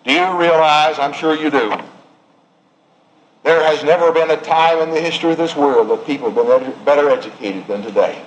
Do 0.06 0.12
you 0.12 0.38
realize, 0.38 0.98
I'm 0.98 1.12
sure 1.12 1.36
you 1.36 1.50
do, 1.50 1.74
there 3.42 3.62
has 3.62 3.84
never 3.84 4.10
been 4.10 4.30
a 4.30 4.38
time 4.38 4.80
in 4.80 4.90
the 4.90 5.02
history 5.02 5.32
of 5.32 5.36
this 5.36 5.54
world 5.54 5.90
that 5.90 6.06
people 6.06 6.30
have 6.30 6.62
been 6.62 6.84
better 6.86 7.10
educated 7.10 7.66
than 7.66 7.82
today. 7.82 8.22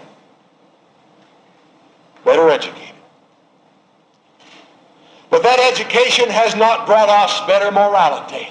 Education 5.77 6.29
has 6.29 6.55
not 6.55 6.85
brought 6.85 7.09
us 7.09 7.45
better 7.47 7.71
morality. 7.71 8.47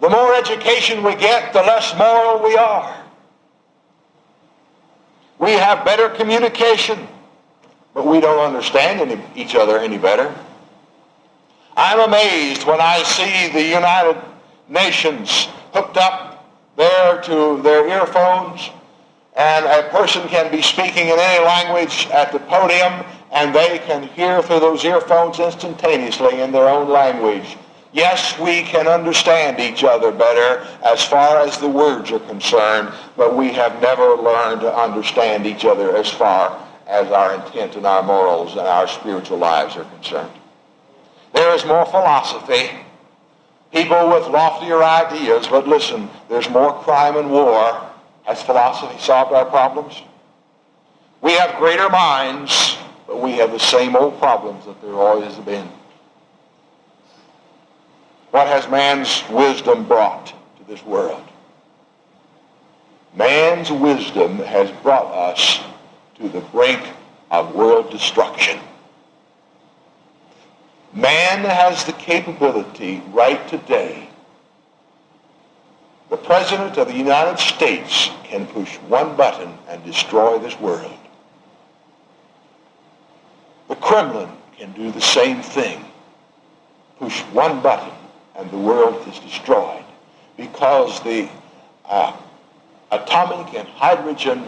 The 0.00 0.08
more 0.08 0.34
education 0.34 1.02
we 1.02 1.14
get, 1.14 1.52
the 1.52 1.60
less 1.60 1.96
moral 1.96 2.42
we 2.42 2.56
are. 2.56 2.96
We 5.38 5.52
have 5.52 5.84
better 5.84 6.08
communication, 6.10 7.06
but 7.94 8.06
we 8.06 8.20
don't 8.20 8.38
understand 8.38 9.00
any, 9.00 9.22
each 9.34 9.54
other 9.54 9.78
any 9.78 9.98
better. 9.98 10.34
I'm 11.76 12.00
amazed 12.00 12.66
when 12.66 12.80
I 12.80 13.02
see 13.02 13.52
the 13.52 13.62
United 13.62 14.20
Nations 14.68 15.48
hooked 15.72 15.96
up 15.96 16.46
there 16.76 17.20
to 17.22 17.60
their 17.62 17.88
earphones 17.88 18.70
and 19.36 19.64
a 19.64 19.88
person 19.90 20.26
can 20.28 20.50
be 20.50 20.62
speaking 20.62 21.08
in 21.08 21.18
any 21.18 21.44
language 21.44 22.08
at 22.12 22.32
the 22.32 22.38
podium 22.40 23.04
and 23.32 23.54
they 23.54 23.78
can 23.80 24.02
hear 24.02 24.42
through 24.42 24.60
those 24.60 24.84
earphones 24.84 25.38
instantaneously 25.38 26.40
in 26.40 26.52
their 26.52 26.68
own 26.68 26.88
language. 26.88 27.56
Yes, 27.92 28.38
we 28.38 28.62
can 28.62 28.86
understand 28.86 29.58
each 29.58 29.82
other 29.82 30.12
better 30.12 30.66
as 30.84 31.04
far 31.04 31.38
as 31.38 31.58
the 31.58 31.68
words 31.68 32.12
are 32.12 32.20
concerned, 32.20 32.92
but 33.16 33.36
we 33.36 33.52
have 33.52 33.80
never 33.82 34.14
learned 34.14 34.60
to 34.60 34.74
understand 34.74 35.46
each 35.46 35.64
other 35.64 35.96
as 35.96 36.08
far 36.08 36.56
as 36.86 37.10
our 37.10 37.34
intent 37.34 37.76
and 37.76 37.86
our 37.86 38.02
morals 38.02 38.52
and 38.52 38.66
our 38.66 38.86
spiritual 38.86 39.38
lives 39.38 39.76
are 39.76 39.84
concerned. 39.84 40.30
There 41.32 41.54
is 41.54 41.64
more 41.64 41.86
philosophy, 41.86 42.70
people 43.72 44.08
with 44.08 44.26
loftier 44.28 44.82
ideas, 44.82 45.46
but 45.48 45.66
listen, 45.66 46.08
there's 46.28 46.50
more 46.50 46.72
crime 46.82 47.16
and 47.16 47.30
war. 47.30 47.86
Has 48.24 48.42
philosophy 48.42 48.98
solved 49.00 49.32
our 49.32 49.46
problems? 49.46 50.02
We 51.22 51.32
have 51.32 51.58
greater 51.58 51.88
minds, 51.88 52.76
we 53.20 53.32
have 53.32 53.52
the 53.52 53.58
same 53.58 53.96
old 53.96 54.18
problems 54.18 54.64
that 54.66 54.80
there 54.82 54.94
always 54.94 55.34
have 55.34 55.44
been. 55.44 55.68
What 58.30 58.46
has 58.46 58.68
man's 58.68 59.24
wisdom 59.30 59.86
brought 59.86 60.26
to 60.26 60.64
this 60.66 60.84
world? 60.84 61.22
Man's 63.14 63.72
wisdom 63.72 64.38
has 64.38 64.70
brought 64.82 65.12
us 65.12 65.60
to 66.16 66.28
the 66.28 66.40
brink 66.40 66.80
of 67.30 67.54
world 67.54 67.90
destruction. 67.90 68.60
Man 70.92 71.44
has 71.44 71.84
the 71.84 71.92
capability 71.92 73.02
right 73.12 73.46
today. 73.48 74.08
The 76.08 76.16
President 76.16 76.76
of 76.76 76.88
the 76.88 76.96
United 76.96 77.38
States 77.38 78.10
can 78.24 78.46
push 78.46 78.76
one 78.88 79.16
button 79.16 79.56
and 79.68 79.84
destroy 79.84 80.38
this 80.38 80.58
world. 80.58 80.99
The 83.70 83.76
Kremlin 83.76 84.28
can 84.58 84.72
do 84.72 84.90
the 84.90 85.00
same 85.00 85.42
thing. 85.42 85.84
Push 86.98 87.20
one 87.32 87.62
button 87.62 87.94
and 88.34 88.50
the 88.50 88.58
world 88.58 89.06
is 89.06 89.20
destroyed 89.20 89.84
because 90.36 91.00
the 91.04 91.28
uh, 91.84 92.16
atomic 92.90 93.54
and 93.54 93.68
hydrogen 93.68 94.42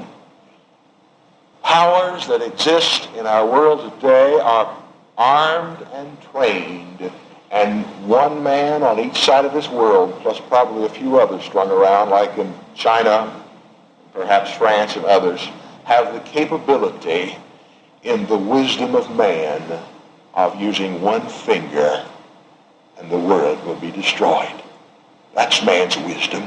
powers 1.63 2.27
that 2.27 2.43
exist 2.43 3.09
in 3.17 3.29
our 3.29 3.47
world 3.47 3.93
today 3.95 4.41
are 4.41 4.77
armed 5.17 5.87
and 5.93 6.21
trained 6.33 7.13
and 7.53 7.85
one 8.09 8.43
man 8.43 8.83
on 8.83 8.99
each 8.99 9.25
side 9.25 9.45
of 9.45 9.53
this 9.53 9.69
world, 9.69 10.19
plus 10.23 10.41
probably 10.49 10.85
a 10.85 10.89
few 10.89 11.21
others 11.21 11.45
strung 11.45 11.71
around, 11.71 12.11
like 12.11 12.37
in 12.39 12.53
China, 12.75 13.41
perhaps 14.13 14.51
France 14.51 14.97
and 14.97 15.05
others, 15.05 15.49
have 15.85 16.13
the 16.13 16.21
capability 16.29 17.37
in 18.03 18.27
the 18.27 18.37
wisdom 18.37 18.95
of 18.95 19.15
man 19.17 19.83
of 20.35 20.61
using 20.61 21.01
one 21.01 21.27
finger 21.29 22.05
and 22.99 23.11
the 23.11 23.19
world 23.19 23.65
will 23.65 23.77
be 23.77 23.91
destroyed. 23.91 24.62
That's 25.35 25.65
man's 25.65 25.97
wisdom. 25.97 26.47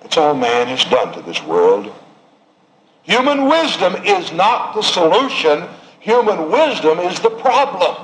That's 0.00 0.16
all 0.16 0.34
man 0.34 0.66
has 0.68 0.84
done 0.84 1.12
to 1.14 1.22
this 1.22 1.42
world. 1.42 1.92
Human 3.02 3.48
wisdom 3.48 3.94
is 4.04 4.32
not 4.32 4.74
the 4.74 4.82
solution. 4.82 5.68
Human 6.00 6.50
wisdom 6.50 6.98
is 6.98 7.20
the 7.20 7.30
problem. 7.30 7.96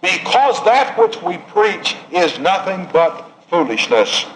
Because 0.00 0.64
that 0.64 0.98
which 0.98 1.20
we 1.22 1.38
preach 1.38 1.96
is 2.12 2.38
nothing 2.38 2.88
but 2.92 3.30
foolishness. 3.48 4.26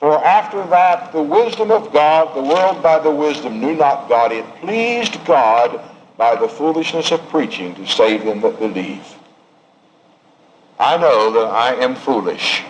For 0.00 0.24
after 0.24 0.64
that, 0.66 1.12
the 1.12 1.22
wisdom 1.22 1.70
of 1.70 1.92
God, 1.92 2.36
the 2.36 2.42
world 2.42 2.82
by 2.82 3.00
the 3.00 3.10
wisdom 3.10 3.60
knew 3.60 3.74
not 3.74 4.08
God. 4.08 4.30
It 4.30 4.44
pleased 4.60 5.24
God 5.24 5.80
by 6.16 6.36
the 6.36 6.48
foolishness 6.48 7.10
of 7.10 7.20
preaching 7.28 7.74
to 7.74 7.86
save 7.86 8.24
them 8.24 8.40
that 8.42 8.58
believe. 8.58 9.04
I 10.78 10.96
know 10.96 11.32
that 11.32 11.46
I 11.46 11.74
am 11.74 11.96
foolish 11.96 12.62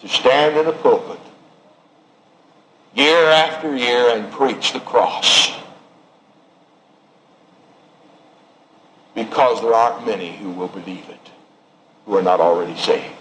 to 0.00 0.08
stand 0.08 0.58
in 0.58 0.66
a 0.66 0.72
pulpit 0.72 1.18
year 2.94 3.26
after 3.26 3.74
year 3.74 4.16
and 4.16 4.30
preach 4.32 4.72
the 4.72 4.80
cross 4.80 5.52
because 9.14 9.60
there 9.60 9.74
aren't 9.74 10.06
many 10.06 10.36
who 10.36 10.50
will 10.50 10.68
believe 10.68 11.08
it 11.08 11.30
who 12.04 12.16
are 12.16 12.22
not 12.22 12.40
already 12.40 12.76
saved. 12.76 13.19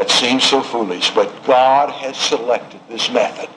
That 0.00 0.08
seems 0.08 0.44
so 0.44 0.62
foolish, 0.62 1.10
but 1.10 1.44
God 1.44 1.90
has 1.90 2.16
selected 2.16 2.80
this 2.88 3.10
method. 3.10 3.50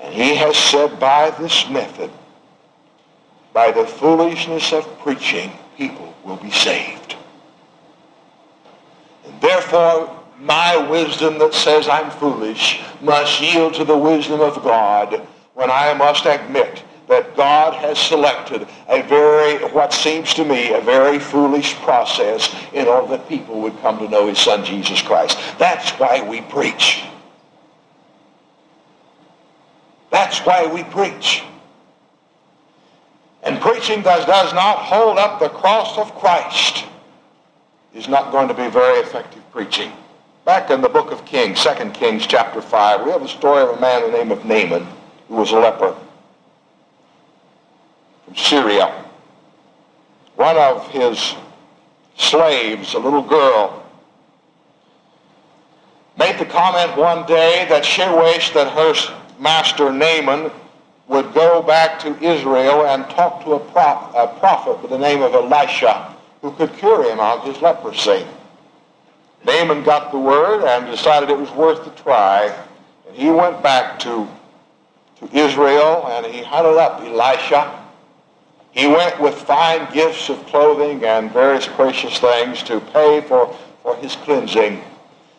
And 0.00 0.14
he 0.14 0.36
has 0.36 0.56
said 0.56 1.00
by 1.00 1.30
this 1.30 1.68
method, 1.68 2.12
by 3.52 3.72
the 3.72 3.84
foolishness 3.84 4.72
of 4.72 4.86
preaching, 5.00 5.50
people 5.76 6.14
will 6.22 6.36
be 6.36 6.52
saved. 6.52 7.16
And 9.26 9.40
therefore, 9.40 10.16
my 10.38 10.76
wisdom 10.76 11.40
that 11.40 11.54
says 11.54 11.88
I'm 11.88 12.12
foolish 12.12 12.80
must 13.00 13.40
yield 13.40 13.74
to 13.74 13.84
the 13.84 13.98
wisdom 13.98 14.40
of 14.40 14.62
God 14.62 15.26
when 15.54 15.72
I 15.72 15.92
must 15.94 16.24
admit 16.24 16.84
that 17.12 17.36
God 17.36 17.74
has 17.74 17.98
selected 17.98 18.66
a 18.88 19.02
very, 19.02 19.62
what 19.72 19.92
seems 19.92 20.32
to 20.32 20.46
me, 20.46 20.72
a 20.72 20.80
very 20.80 21.18
foolish 21.18 21.74
process 21.74 22.54
in 22.72 22.86
order 22.86 23.08
that 23.08 23.28
people 23.28 23.60
would 23.60 23.78
come 23.80 23.98
to 23.98 24.08
know 24.08 24.28
his 24.28 24.38
son 24.38 24.64
Jesus 24.64 25.02
Christ. 25.02 25.38
That's 25.58 25.90
why 25.90 26.26
we 26.26 26.40
preach. 26.40 27.04
That's 30.10 30.38
why 30.40 30.66
we 30.66 30.84
preach. 30.84 31.42
And 33.42 33.60
preaching 33.60 34.02
that 34.04 34.26
does 34.26 34.54
not 34.54 34.78
hold 34.78 35.18
up 35.18 35.38
the 35.38 35.50
cross 35.50 35.98
of 35.98 36.14
Christ 36.14 36.86
is 37.94 38.08
not 38.08 38.32
going 38.32 38.48
to 38.48 38.54
be 38.54 38.68
very 38.68 39.00
effective 39.00 39.42
preaching. 39.52 39.92
Back 40.46 40.70
in 40.70 40.80
the 40.80 40.88
book 40.88 41.12
of 41.12 41.26
Kings, 41.26 41.62
2 41.62 41.90
Kings 41.90 42.26
chapter 42.26 42.62
5, 42.62 43.04
we 43.04 43.10
have 43.10 43.20
the 43.20 43.28
story 43.28 43.62
of 43.62 43.76
a 43.76 43.80
man 43.80 44.02
in 44.02 44.12
the 44.12 44.16
name 44.16 44.32
of 44.32 44.46
Naaman 44.46 44.86
who 45.28 45.34
was 45.36 45.52
a 45.52 45.56
leper 45.56 45.94
Syria. 48.36 49.04
One 50.36 50.56
of 50.56 50.88
his 50.88 51.34
slaves, 52.16 52.94
a 52.94 52.98
little 52.98 53.22
girl, 53.22 53.84
made 56.18 56.38
the 56.38 56.46
comment 56.46 56.96
one 56.96 57.26
day 57.26 57.66
that 57.68 57.84
she 57.84 58.02
wished 58.08 58.54
that 58.54 58.72
her 58.72 58.94
master 59.38 59.92
Naaman 59.92 60.50
would 61.08 61.34
go 61.34 61.62
back 61.62 61.98
to 62.00 62.18
Israel 62.22 62.86
and 62.86 63.04
talk 63.10 63.44
to 63.44 63.54
a, 63.54 63.58
prop, 63.58 64.14
a 64.14 64.38
prophet 64.38 64.80
by 64.82 64.88
the 64.88 64.98
name 64.98 65.22
of 65.22 65.34
Elisha 65.34 66.14
who 66.40 66.52
could 66.52 66.72
cure 66.74 67.10
him 67.10 67.20
of 67.20 67.44
his 67.44 67.60
leprosy. 67.60 68.24
Naaman 69.44 69.82
got 69.82 70.12
the 70.12 70.18
word 70.18 70.64
and 70.64 70.86
decided 70.86 71.30
it 71.30 71.38
was 71.38 71.50
worth 71.52 71.84
the 71.84 71.90
try. 72.02 72.54
And 73.08 73.16
he 73.16 73.30
went 73.30 73.62
back 73.62 73.98
to, 74.00 74.28
to 75.18 75.36
Israel 75.36 76.06
and 76.08 76.26
he 76.26 76.42
hunted 76.42 76.78
up 76.78 77.00
Elisha. 77.00 77.81
He 78.72 78.86
went 78.86 79.20
with 79.20 79.34
fine 79.34 79.92
gifts 79.92 80.30
of 80.30 80.44
clothing 80.46 81.04
and 81.04 81.30
various 81.30 81.66
precious 81.66 82.18
things 82.18 82.62
to 82.64 82.80
pay 82.80 83.20
for, 83.20 83.54
for 83.82 83.96
his 83.96 84.16
cleansing. 84.16 84.82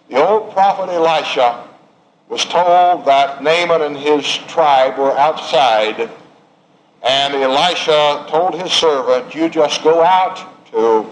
The 0.09 0.25
old 0.25 0.53
prophet 0.53 0.89
Elisha 0.91 1.67
was 2.29 2.45
told 2.45 3.05
that 3.05 3.43
Naaman 3.43 3.81
and 3.81 3.97
his 3.97 4.25
tribe 4.47 4.97
were 4.99 5.17
outside, 5.17 6.09
and 7.01 7.33
Elisha 7.33 8.25
told 8.29 8.53
his 8.53 8.71
servant, 8.71 9.33
you 9.33 9.49
just 9.49 9.83
go 9.83 10.03
out 10.03 10.37
to 10.71 11.11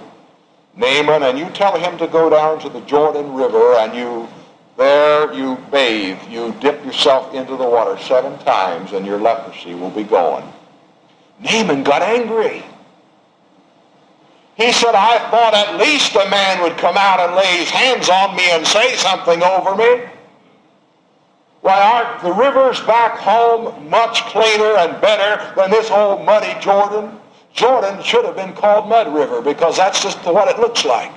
Naaman 0.75 1.23
and 1.23 1.39
you 1.39 1.49
tell 1.49 1.77
him 1.77 1.97
to 1.97 2.07
go 2.07 2.29
down 2.29 2.59
to 2.59 2.69
the 2.69 2.81
Jordan 2.81 3.33
River 3.33 3.75
and 3.75 3.93
you 3.95 4.27
there 4.77 5.31
you 5.33 5.57
bathe, 5.71 6.17
you 6.29 6.55
dip 6.59 6.83
yourself 6.85 7.33
into 7.33 7.55
the 7.57 7.67
water 7.67 8.01
seven 8.01 8.39
times 8.39 8.93
and 8.93 9.05
your 9.05 9.19
leprosy 9.19 9.75
will 9.75 9.89
be 9.89 10.03
gone. 10.03 10.51
Naaman 11.41 11.83
got 11.83 12.01
angry. 12.01 12.63
He 14.55 14.71
said, 14.71 14.93
I 14.93 15.17
thought 15.31 15.53
at 15.53 15.77
least 15.77 16.15
a 16.15 16.29
man 16.29 16.61
would 16.61 16.77
come 16.77 16.97
out 16.97 17.19
and 17.19 17.35
lay 17.35 17.57
his 17.57 17.69
hands 17.69 18.09
on 18.09 18.35
me 18.35 18.49
and 18.51 18.65
say 18.65 18.95
something 18.95 19.41
over 19.41 19.75
me. 19.75 20.03
Why 21.61 21.79
aren't 21.81 22.21
the 22.23 22.33
rivers 22.33 22.79
back 22.81 23.17
home 23.17 23.89
much 23.89 24.21
cleaner 24.25 24.77
and 24.77 25.01
better 25.01 25.53
than 25.55 25.71
this 25.71 25.89
old 25.89 26.25
muddy 26.25 26.59
Jordan? 26.59 27.19
Jordan 27.53 28.01
should 28.03 28.25
have 28.25 28.35
been 28.35 28.53
called 28.53 28.87
Mud 28.87 29.13
River 29.13 29.41
because 29.41 29.77
that's 29.77 30.01
just 30.01 30.23
what 30.25 30.47
it 30.47 30.59
looks 30.59 30.85
like. 30.85 31.11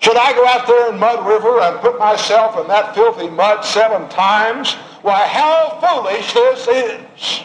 Should 0.00 0.16
I 0.16 0.32
go 0.32 0.46
out 0.46 0.66
there 0.66 0.92
in 0.92 0.98
Mud 0.98 1.26
River 1.26 1.60
and 1.60 1.78
put 1.80 1.98
myself 1.98 2.58
in 2.58 2.66
that 2.68 2.94
filthy 2.94 3.28
mud 3.28 3.64
seven 3.64 4.08
times? 4.08 4.76
Why, 5.02 5.26
how 5.26 5.78
foolish 5.80 6.32
this 6.32 6.68
is. 6.68 7.44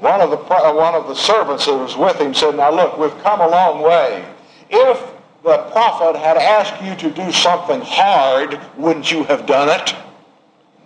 One 0.00 0.20
of 0.20 0.30
the, 0.30 0.36
uh, 0.36 0.74
one 0.74 0.94
of 0.94 1.08
the 1.08 1.14
servants 1.14 1.64
that 1.66 1.76
was 1.76 1.96
with 1.96 2.20
him 2.20 2.34
said, 2.34 2.56
Now 2.56 2.70
look, 2.70 2.98
we've 2.98 3.16
come 3.22 3.40
a 3.40 3.48
long 3.48 3.82
way. 3.82 4.24
If 4.68 5.00
the 5.42 5.58
prophet 5.70 6.18
had 6.18 6.36
asked 6.36 6.82
you 6.82 6.94
to 6.96 7.14
do 7.14 7.32
something 7.32 7.80
hard, 7.80 8.60
wouldn't 8.76 9.10
you 9.10 9.24
have 9.24 9.46
done 9.46 9.68
it? 9.68 9.94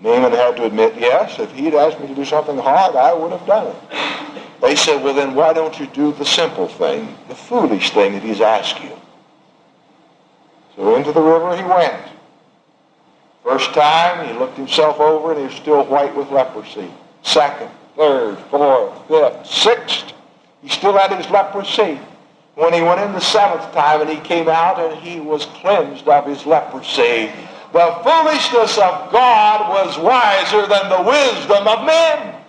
Naaman 0.03 0.33
had 0.33 0.57
to 0.57 0.65
admit, 0.65 0.95
yes, 0.97 1.39
if 1.39 1.53
he'd 1.53 1.75
asked 1.75 2.01
me 2.01 2.07
to 2.07 2.15
do 2.15 2.25
something 2.25 2.57
hard, 2.57 2.97
I 2.97 3.13
would 3.13 3.33
have 3.33 3.47
done 3.47 3.67
it. 3.67 3.77
They 4.61 4.77
said, 4.77 5.03
well, 5.03 5.15
then 5.15 5.35
why 5.35 5.53
don't 5.53 5.79
you 5.79 5.87
do 5.89 6.13
the 6.13 6.25
simple 6.25 6.69
thing, 6.69 7.17
the 7.29 7.35
foolish 7.35 7.91
thing 7.91 8.13
that 8.13 8.23
he's 8.23 8.41
asked 8.41 8.83
you? 8.83 8.93
So 10.77 10.95
into 10.97 11.13
the 11.13 11.21
river 11.21 11.57
he 11.57 11.65
went. 11.65 12.20
First 13.43 13.73
time, 13.73 14.27
he 14.27 14.39
looked 14.39 14.57
himself 14.57 15.01
over 15.01 15.33
and 15.33 15.41
he 15.41 15.47
was 15.47 15.55
still 15.55 15.85
white 15.85 16.15
with 16.15 16.31
leprosy. 16.31 16.91
Second, 17.23 17.71
third, 17.97 18.39
fourth, 18.51 19.09
fifth, 19.09 19.47
sixth, 19.47 20.13
he 20.63 20.69
still 20.69 20.97
had 20.97 21.17
his 21.17 21.29
leprosy. 21.31 21.99
When 22.55 22.73
he 22.73 22.83
went 22.83 23.01
in 23.01 23.13
the 23.13 23.21
seventh 23.21 23.73
time 23.73 24.03
and 24.03 24.11
he 24.11 24.17
came 24.17 24.49
out 24.49 24.79
and 24.79 25.01
he 25.01 25.21
was 25.21 25.47
cleansed 25.47 26.07
of 26.09 26.27
his 26.27 26.45
leprosy. 26.45 27.31
The 27.73 28.01
foolishness 28.03 28.77
of 28.77 29.13
God 29.13 29.71
was 29.71 29.97
wiser 29.99 30.67
than 30.67 30.89
the 30.91 31.03
wisdom 31.09 31.67
of 31.67 31.87
men. 31.87 32.40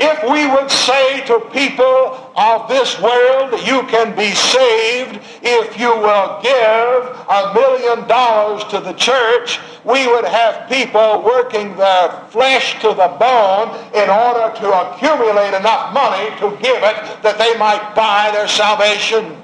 If 0.00 0.30
we 0.30 0.46
would 0.46 0.70
say 0.70 1.26
to 1.26 1.40
people 1.52 2.32
of 2.36 2.68
this 2.68 3.00
world, 3.00 3.52
you 3.66 3.82
can 3.88 4.14
be 4.14 4.32
saved 4.32 5.18
if 5.42 5.78
you 5.78 5.88
will 5.88 6.40
give 6.40 7.26
a 7.28 7.52
million 7.52 8.06
dollars 8.06 8.62
to 8.64 8.80
the 8.80 8.92
church, 8.92 9.58
we 9.84 10.06
would 10.06 10.24
have 10.24 10.68
people 10.68 11.22
working 11.22 11.76
their 11.76 12.10
flesh 12.30 12.80
to 12.80 12.88
the 12.88 13.16
bone 13.18 13.74
in 13.94 14.08
order 14.08 14.54
to 14.60 14.92
accumulate 14.92 15.54
enough 15.54 15.92
money 15.92 16.30
to 16.38 16.56
give 16.62 16.76
it 16.76 17.22
that 17.22 17.38
they 17.38 17.56
might 17.58 17.94
buy 17.96 18.30
their 18.32 18.48
salvation. 18.48 19.42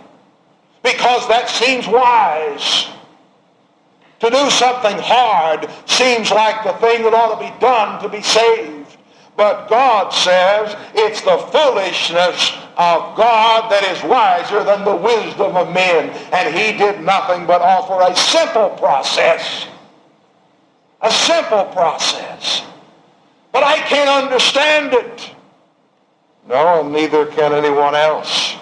Because 0.84 1.26
that 1.28 1.48
seems 1.48 1.88
wise. 1.88 2.88
To 4.20 4.30
do 4.30 4.50
something 4.50 4.98
hard 4.98 5.68
seems 5.86 6.30
like 6.30 6.62
the 6.62 6.72
thing 6.74 7.02
that 7.02 7.12
ought 7.12 7.40
to 7.40 7.52
be 7.52 7.60
done 7.60 8.00
to 8.02 8.08
be 8.08 8.22
saved. 8.22 8.73
But 9.36 9.68
God 9.68 10.10
says 10.10 10.76
it's 10.94 11.20
the 11.22 11.38
foolishness 11.38 12.52
of 12.76 13.16
God 13.16 13.70
that 13.70 13.82
is 13.84 14.02
wiser 14.04 14.62
than 14.62 14.84
the 14.84 14.94
wisdom 14.94 15.56
of 15.56 15.72
men. 15.72 16.10
And 16.32 16.54
he 16.54 16.76
did 16.76 17.02
nothing 17.02 17.46
but 17.46 17.60
offer 17.60 18.00
a 18.10 18.14
simple 18.16 18.70
process. 18.70 19.66
A 21.02 21.10
simple 21.10 21.64
process. 21.66 22.62
But 23.52 23.64
I 23.64 23.78
can't 23.78 24.24
understand 24.24 24.94
it. 24.94 25.30
No, 26.48 26.80
and 26.80 26.92
neither 26.92 27.26
can 27.26 27.52
anyone 27.52 27.94
else. 27.94 28.56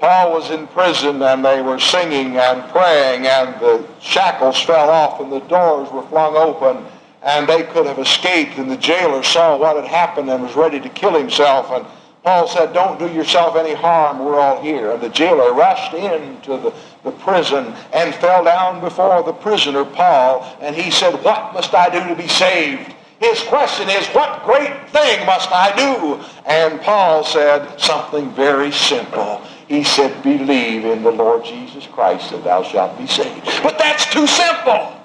Paul 0.00 0.32
was 0.32 0.50
in 0.50 0.66
prison 0.68 1.22
and 1.22 1.44
they 1.44 1.60
were 1.60 1.78
singing 1.78 2.36
and 2.36 2.62
praying 2.70 3.26
and 3.26 3.60
the 3.60 3.84
shackles 4.00 4.60
fell 4.60 4.90
off 4.90 5.20
and 5.20 5.30
the 5.30 5.40
doors 5.40 5.90
were 5.90 6.04
flung 6.04 6.36
open 6.36 6.86
and 7.22 7.48
they 7.48 7.64
could 7.64 7.86
have 7.86 7.98
escaped 7.98 8.58
and 8.58 8.70
the 8.70 8.76
jailer 8.76 9.22
saw 9.22 9.56
what 9.56 9.76
had 9.76 9.84
happened 9.84 10.30
and 10.30 10.42
was 10.42 10.54
ready 10.54 10.80
to 10.80 10.88
kill 10.88 11.18
himself 11.18 11.70
and 11.70 11.84
Paul 12.22 12.48
said, 12.48 12.74
don't 12.74 12.98
do 12.98 13.08
yourself 13.08 13.56
any 13.56 13.74
harm, 13.74 14.18
we're 14.18 14.38
all 14.38 14.60
here. 14.60 14.90
And 14.90 15.00
the 15.00 15.08
jailer 15.08 15.54
rushed 15.54 15.94
into 15.94 16.58
the, 16.58 16.74
the 17.02 17.12
prison 17.12 17.72
and 17.92 18.14
fell 18.16 18.44
down 18.44 18.80
before 18.80 19.22
the 19.22 19.32
prisoner, 19.32 19.84
Paul, 19.84 20.44
and 20.60 20.74
he 20.74 20.90
said, 20.90 21.14
what 21.24 21.54
must 21.54 21.72
I 21.74 21.88
do 21.88 22.06
to 22.06 22.14
be 22.14 22.28
saved? 22.28 22.94
His 23.20 23.42
question 23.44 23.88
is, 23.88 24.06
what 24.08 24.44
great 24.44 24.90
thing 24.90 25.26
must 25.26 25.50
I 25.50 25.74
do? 25.74 26.22
And 26.44 26.80
Paul 26.82 27.24
said 27.24 27.80
something 27.80 28.30
very 28.32 28.72
simple. 28.72 29.42
He 29.66 29.82
said, 29.82 30.22
believe 30.22 30.84
in 30.84 31.02
the 31.02 31.10
Lord 31.10 31.44
Jesus 31.44 31.86
Christ 31.86 32.32
and 32.32 32.44
thou 32.44 32.62
shalt 32.62 32.98
be 32.98 33.06
saved. 33.06 33.44
But 33.62 33.78
that's 33.78 34.04
too 34.12 34.26
simple. 34.26 34.97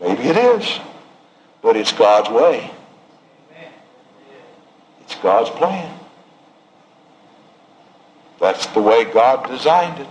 Maybe 0.00 0.22
it 0.22 0.36
is, 0.36 0.80
but 1.62 1.76
it's 1.76 1.92
God's 1.92 2.30
way. 2.30 2.70
It's 5.02 5.14
God's 5.16 5.50
plan. 5.50 5.98
That's 8.40 8.66
the 8.68 8.80
way 8.80 9.04
God 9.04 9.46
designed 9.48 10.00
it. 10.00 10.08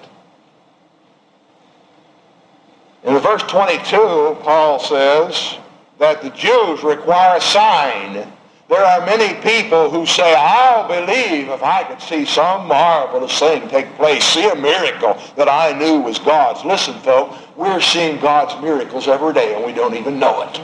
In 3.04 3.18
verse 3.20 3.42
22, 3.44 4.38
Paul 4.42 4.80
says 4.80 5.56
that 5.98 6.22
the 6.22 6.30
Jews 6.32 6.84
require 6.84 7.38
a 7.38 7.42
sign. 7.42 8.32
There 8.70 8.86
are 8.86 9.04
many 9.04 9.34
people 9.42 9.90
who 9.90 10.06
say, 10.06 10.36
I'll 10.38 10.88
believe 10.88 11.50
if 11.50 11.64
I 11.64 11.84
could 11.86 12.00
see 12.00 12.24
some 12.24 12.68
marvelous 12.68 13.40
thing 13.40 13.68
take 13.68 13.96
place, 13.96 14.24
see 14.24 14.48
a 14.48 14.54
miracle 14.54 15.20
that 15.38 15.50
I 15.50 15.76
knew 15.78 16.02
was 16.02 16.20
God's. 16.20 16.64
Listen, 16.64 16.94
folks, 17.00 17.36
we're 17.56 17.82
seeing 17.82 18.22
God's 18.22 18.62
miracles 18.62 19.08
every 19.08 19.34
day 19.34 19.56
and 19.56 19.66
we 19.66 19.74
don't 19.74 19.96
even 19.96 20.20
know 20.20 20.44
it. 20.44 20.62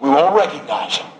We 0.00 0.08
won't 0.08 0.34
recognize 0.34 0.96
them. 0.98 1.10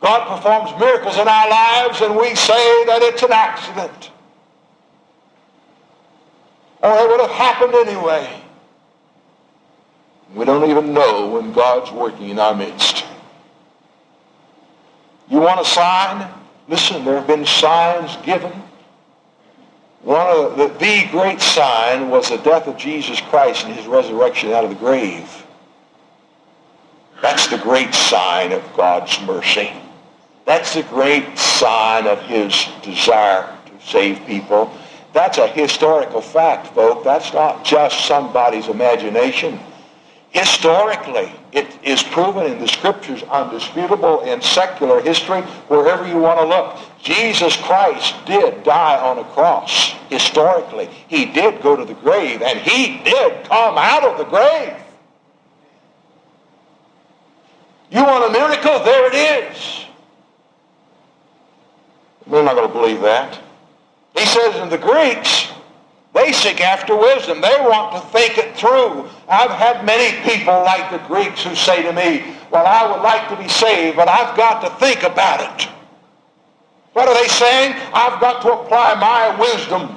God 0.00 0.26
performs 0.36 0.80
miracles 0.80 1.16
in 1.16 1.28
our 1.28 1.48
lives 1.48 2.00
and 2.00 2.16
we 2.16 2.34
say 2.34 2.84
that 2.86 3.02
it's 3.02 3.22
an 3.22 3.32
accident. 3.32 4.10
Or 6.82 6.90
it 6.90 7.08
would 7.08 7.20
have 7.20 7.30
happened 7.30 7.74
anyway. 7.74 8.42
We 10.34 10.44
don't 10.44 10.68
even 10.68 10.92
know 10.92 11.28
when 11.28 11.52
God's 11.52 11.92
working 11.92 12.30
in 12.30 12.40
our 12.40 12.54
midst. 12.56 13.04
You 15.30 15.38
want 15.40 15.60
a 15.60 15.64
sign? 15.64 16.28
Listen, 16.68 17.04
there 17.04 17.16
have 17.16 17.26
been 17.26 17.46
signs 17.46 18.16
given. 18.24 18.52
One 20.02 20.26
of 20.26 20.56
the, 20.56 20.68
the 20.78 21.08
great 21.10 21.40
sign 21.40 22.08
was 22.08 22.28
the 22.28 22.38
death 22.38 22.66
of 22.66 22.76
Jesus 22.76 23.20
Christ 23.20 23.64
and 23.64 23.74
his 23.74 23.86
resurrection 23.86 24.52
out 24.52 24.64
of 24.64 24.70
the 24.70 24.76
grave. 24.76 25.44
That's 27.20 27.48
the 27.48 27.58
great 27.58 27.94
sign 27.94 28.52
of 28.52 28.62
God's 28.76 29.20
mercy. 29.22 29.72
That's 30.44 30.74
the 30.74 30.84
great 30.84 31.36
sign 31.36 32.06
of 32.06 32.22
his 32.22 32.68
desire 32.82 33.54
to 33.66 33.86
save 33.86 34.24
people. 34.24 34.72
That's 35.12 35.38
a 35.38 35.48
historical 35.48 36.20
fact, 36.20 36.68
folks. 36.68 37.04
That's 37.04 37.32
not 37.32 37.64
just 37.64 38.06
somebody's 38.06 38.68
imagination. 38.68 39.58
Historically, 40.38 41.32
it 41.50 41.66
is 41.82 42.00
proven 42.00 42.46
in 42.46 42.60
the 42.60 42.68
scriptures, 42.68 43.24
undisputable 43.24 44.20
in 44.20 44.40
secular 44.40 45.00
history, 45.00 45.40
wherever 45.66 46.06
you 46.06 46.16
want 46.16 46.38
to 46.38 46.46
look. 46.46 46.76
Jesus 47.02 47.56
Christ 47.56 48.14
did 48.24 48.62
die 48.62 49.00
on 49.00 49.18
a 49.18 49.24
cross, 49.24 49.94
historically. 50.08 50.88
He 51.08 51.24
did 51.24 51.60
go 51.60 51.74
to 51.74 51.84
the 51.84 51.94
grave, 51.94 52.40
and 52.42 52.56
he 52.60 53.02
did 53.02 53.46
come 53.46 53.76
out 53.76 54.04
of 54.04 54.16
the 54.16 54.26
grave. 54.26 54.76
You 57.90 58.04
want 58.04 58.30
a 58.30 58.32
miracle? 58.32 58.78
There 58.84 59.12
it 59.12 59.54
is. 59.56 59.86
We're 62.28 62.44
not 62.44 62.54
going 62.54 62.68
to 62.68 62.72
believe 62.72 63.00
that. 63.00 63.40
He 64.16 64.24
says 64.24 64.54
in 64.54 64.68
the 64.68 64.78
Greeks, 64.78 65.48
they 66.14 66.32
seek 66.32 66.60
after 66.60 66.96
wisdom. 66.96 67.40
They 67.40 67.56
want 67.60 67.92
to 67.94 68.00
think 68.10 68.38
it 68.38 68.56
through. 68.56 69.08
I've 69.28 69.50
had 69.50 69.84
many 69.84 70.16
people 70.28 70.54
like 70.64 70.90
the 70.90 71.06
Greeks 71.06 71.44
who 71.44 71.54
say 71.54 71.82
to 71.82 71.92
me, 71.92 72.34
well, 72.50 72.66
I 72.66 72.90
would 72.90 73.02
like 73.02 73.28
to 73.28 73.36
be 73.36 73.48
saved, 73.48 73.96
but 73.96 74.08
I've 74.08 74.36
got 74.36 74.60
to 74.62 74.70
think 74.84 75.02
about 75.02 75.40
it. 75.40 75.68
What 76.94 77.08
are 77.08 77.14
they 77.14 77.28
saying? 77.28 77.74
I've 77.92 78.20
got 78.20 78.42
to 78.42 78.52
apply 78.52 78.94
my 78.94 79.38
wisdom. 79.38 79.96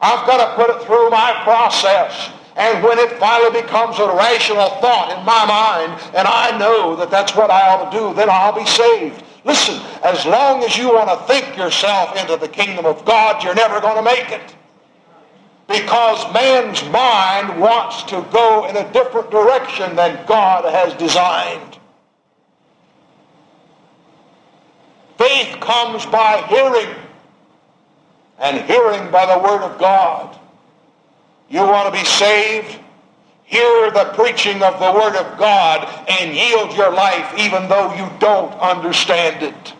I've 0.00 0.26
got 0.26 0.38
to 0.38 0.54
put 0.54 0.76
it 0.76 0.86
through 0.86 1.10
my 1.10 1.40
process. 1.44 2.30
And 2.56 2.84
when 2.84 2.98
it 2.98 3.12
finally 3.18 3.62
becomes 3.62 3.98
a 3.98 4.06
rational 4.06 4.68
thought 4.80 5.16
in 5.16 5.24
my 5.24 5.46
mind, 5.46 6.00
and 6.14 6.28
I 6.28 6.56
know 6.58 6.94
that 6.96 7.10
that's 7.10 7.34
what 7.34 7.50
I 7.50 7.68
ought 7.70 7.90
to 7.90 7.98
do, 7.98 8.14
then 8.14 8.28
I'll 8.30 8.54
be 8.54 8.66
saved. 8.66 9.24
Listen, 9.44 9.80
as 10.04 10.26
long 10.26 10.62
as 10.62 10.76
you 10.76 10.92
want 10.92 11.08
to 11.08 11.26
think 11.26 11.56
yourself 11.56 12.14
into 12.16 12.36
the 12.36 12.48
kingdom 12.48 12.84
of 12.84 13.04
God, 13.06 13.42
you're 13.42 13.54
never 13.54 13.80
going 13.80 13.96
to 13.96 14.02
make 14.02 14.30
it 14.30 14.54
because 15.70 16.34
man's 16.34 16.82
mind 16.90 17.60
wants 17.60 18.02
to 18.02 18.26
go 18.32 18.66
in 18.68 18.76
a 18.76 18.92
different 18.92 19.30
direction 19.30 19.94
than 19.94 20.26
God 20.26 20.64
has 20.64 20.92
designed. 20.94 21.78
Faith 25.16 25.60
comes 25.60 26.04
by 26.06 26.42
hearing, 26.48 26.92
and 28.40 28.60
hearing 28.66 29.12
by 29.12 29.26
the 29.26 29.38
Word 29.38 29.62
of 29.62 29.78
God. 29.78 30.36
You 31.48 31.60
want 31.60 31.94
to 31.94 32.00
be 32.00 32.04
saved? 32.04 32.76
Hear 33.44 33.92
the 33.92 34.12
preaching 34.14 34.62
of 34.64 34.80
the 34.80 34.92
Word 34.92 35.14
of 35.14 35.38
God 35.38 35.86
and 36.08 36.34
yield 36.34 36.76
your 36.76 36.92
life 36.92 37.32
even 37.38 37.68
though 37.68 37.94
you 37.94 38.10
don't 38.18 38.52
understand 38.54 39.44
it. 39.44 39.74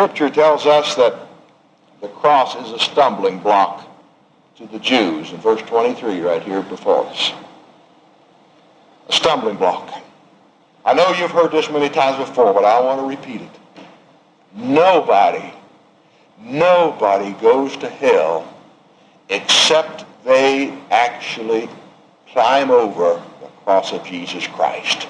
Scripture 0.00 0.30
tells 0.30 0.64
us 0.64 0.94
that 0.94 1.14
the 2.00 2.08
cross 2.08 2.56
is 2.56 2.72
a 2.72 2.78
stumbling 2.78 3.38
block 3.38 3.86
to 4.56 4.66
the 4.68 4.78
Jews 4.78 5.30
in 5.30 5.36
verse 5.36 5.60
23 5.60 6.22
right 6.22 6.42
here 6.42 6.62
before 6.62 7.04
us. 7.04 7.34
A 9.10 9.12
stumbling 9.12 9.56
block. 9.56 9.92
I 10.86 10.94
know 10.94 11.10
you've 11.10 11.32
heard 11.32 11.52
this 11.52 11.70
many 11.70 11.90
times 11.90 12.16
before, 12.16 12.54
but 12.54 12.64
I 12.64 12.80
want 12.80 12.98
to 13.02 13.06
repeat 13.14 13.42
it. 13.42 13.50
Nobody, 14.54 15.52
nobody 16.38 17.32
goes 17.34 17.76
to 17.76 17.88
hell 17.90 18.50
except 19.28 20.06
they 20.24 20.78
actually 20.90 21.68
climb 22.28 22.70
over 22.70 23.22
the 23.42 23.48
cross 23.64 23.92
of 23.92 24.02
Jesus 24.06 24.46
Christ. 24.46 25.06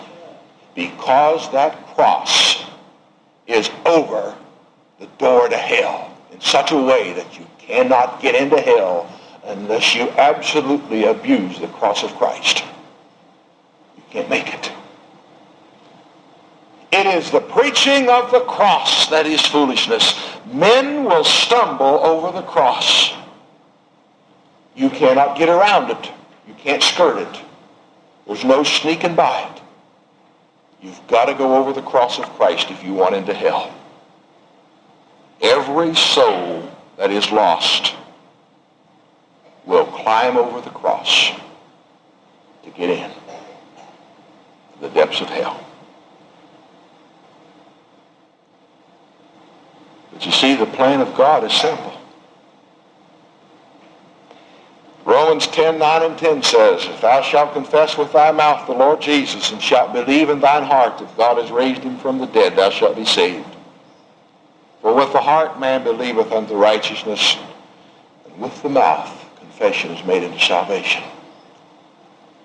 Because 0.74 1.48
that 1.52 1.94
cross 1.94 2.64
is 3.46 3.70
over 3.86 4.36
the 5.00 5.06
door 5.18 5.48
to 5.48 5.56
hell 5.56 6.16
in 6.30 6.40
such 6.40 6.70
a 6.70 6.76
way 6.76 7.12
that 7.14 7.38
you 7.38 7.46
cannot 7.58 8.20
get 8.20 8.34
into 8.34 8.60
hell 8.60 9.10
unless 9.44 9.94
you 9.94 10.08
absolutely 10.10 11.04
abuse 11.04 11.58
the 11.58 11.66
cross 11.68 12.04
of 12.04 12.14
Christ. 12.16 12.62
You 13.96 14.02
can't 14.10 14.28
make 14.28 14.52
it. 14.52 14.70
It 16.92 17.06
is 17.06 17.30
the 17.30 17.40
preaching 17.40 18.08
of 18.10 18.30
the 18.30 18.40
cross 18.40 19.08
that 19.08 19.26
is 19.26 19.40
foolishness. 19.40 20.20
Men 20.52 21.04
will 21.04 21.24
stumble 21.24 21.86
over 22.04 22.30
the 22.32 22.46
cross. 22.46 23.14
You 24.74 24.90
cannot 24.90 25.38
get 25.38 25.48
around 25.48 25.90
it. 25.90 26.10
You 26.46 26.54
can't 26.54 26.82
skirt 26.82 27.18
it. 27.18 27.42
There's 28.26 28.44
no 28.44 28.64
sneaking 28.64 29.14
by 29.14 29.50
it. 29.50 29.62
You've 30.82 31.06
got 31.06 31.26
to 31.26 31.34
go 31.34 31.56
over 31.56 31.72
the 31.72 31.82
cross 31.82 32.18
of 32.18 32.24
Christ 32.30 32.70
if 32.70 32.82
you 32.82 32.92
want 32.92 33.14
into 33.14 33.32
hell. 33.34 33.72
Every 35.70 35.94
soul 35.94 36.68
that 36.96 37.12
is 37.12 37.30
lost 37.30 37.94
will 39.64 39.86
climb 39.86 40.36
over 40.36 40.60
the 40.60 40.70
cross 40.70 41.30
to 42.64 42.70
get 42.70 42.90
in 42.90 43.08
to 43.08 44.80
the 44.80 44.88
depths 44.88 45.20
of 45.20 45.28
hell. 45.28 45.64
But 50.12 50.26
you 50.26 50.32
see, 50.32 50.56
the 50.56 50.66
plan 50.66 51.00
of 51.00 51.14
God 51.14 51.44
is 51.44 51.52
simple. 51.52 51.92
Romans 55.04 55.46
10, 55.46 55.78
9 55.78 56.02
and 56.02 56.18
10 56.18 56.42
says, 56.42 56.84
If 56.86 57.00
thou 57.00 57.22
shalt 57.22 57.52
confess 57.52 57.96
with 57.96 58.12
thy 58.12 58.32
mouth 58.32 58.66
the 58.66 58.72
Lord 58.72 59.00
Jesus, 59.00 59.52
and 59.52 59.62
shalt 59.62 59.92
believe 59.92 60.30
in 60.30 60.40
thine 60.40 60.64
heart 60.64 60.98
that 60.98 61.16
God 61.16 61.38
has 61.38 61.52
raised 61.52 61.82
him 61.82 61.96
from 61.98 62.18
the 62.18 62.26
dead, 62.26 62.56
thou 62.56 62.70
shalt 62.70 62.96
be 62.96 63.04
saved. 63.04 63.46
For 64.80 64.94
with 64.94 65.12
the 65.12 65.20
heart 65.20 65.60
man 65.60 65.84
believeth 65.84 66.32
unto 66.32 66.54
righteousness, 66.54 67.36
and 68.24 68.40
with 68.40 68.62
the 68.62 68.68
mouth 68.68 69.14
confession 69.38 69.90
is 69.90 70.04
made 70.06 70.24
unto 70.24 70.38
salvation. 70.38 71.02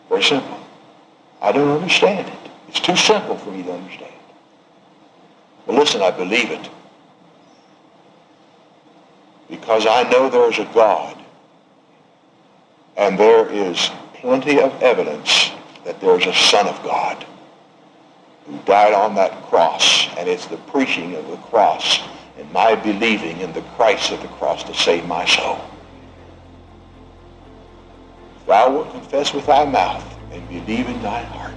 Very 0.09 0.23
simple. 0.23 0.59
I 1.41 1.51
don't 1.51 1.81
understand 1.81 2.27
it. 2.27 2.51
It's 2.67 2.79
too 2.79 2.95
simple 2.95 3.37
for 3.37 3.51
me 3.51 3.63
to 3.63 3.71
understand. 3.71 4.11
But 5.65 5.75
listen, 5.75 6.01
I 6.01 6.11
believe 6.11 6.51
it 6.51 6.69
because 9.49 9.85
I 9.85 10.03
know 10.09 10.29
there 10.29 10.51
is 10.51 10.59
a 10.59 10.69
God 10.73 11.17
and 12.97 13.17
there 13.17 13.47
is 13.47 13.89
plenty 14.15 14.59
of 14.59 14.81
evidence 14.81 15.51
that 15.83 16.01
there 16.01 16.19
is 16.19 16.25
a 16.25 16.33
Son 16.33 16.67
of 16.67 16.81
God 16.83 17.25
who 18.47 18.57
died 18.65 18.93
on 18.93 19.15
that 19.15 19.31
cross, 19.43 20.07
and 20.17 20.29
it's 20.29 20.45
the 20.45 20.57
preaching 20.57 21.15
of 21.15 21.27
the 21.27 21.37
cross 21.37 21.99
and 22.37 22.51
my 22.51 22.75
believing 22.75 23.39
in 23.39 23.51
the 23.53 23.61
Christ 23.75 24.11
of 24.11 24.21
the 24.21 24.27
cross 24.27 24.63
to 24.63 24.73
save 24.73 25.05
my 25.07 25.25
soul. 25.25 25.59
If 28.37 28.47
thou 28.47 28.71
wilt 28.71 28.91
confess 28.91 29.33
with 29.33 29.45
thy 29.45 29.65
mouth 29.65 30.05
and 30.31 30.47
believe 30.47 30.87
in 30.87 31.01
thy 31.01 31.21
heart 31.23 31.53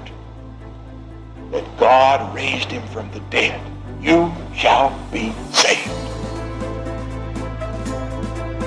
that 1.51 1.65
God 1.79 2.35
raised 2.35 2.71
him 2.71 2.87
from 2.89 3.11
the 3.13 3.21
dead, 3.31 3.61
you 4.01 4.33
shall 4.55 4.91
be 5.11 5.33
saved. 5.53 5.91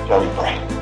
Shall 0.06 0.20
we 0.20 0.28
pray? 0.36 0.81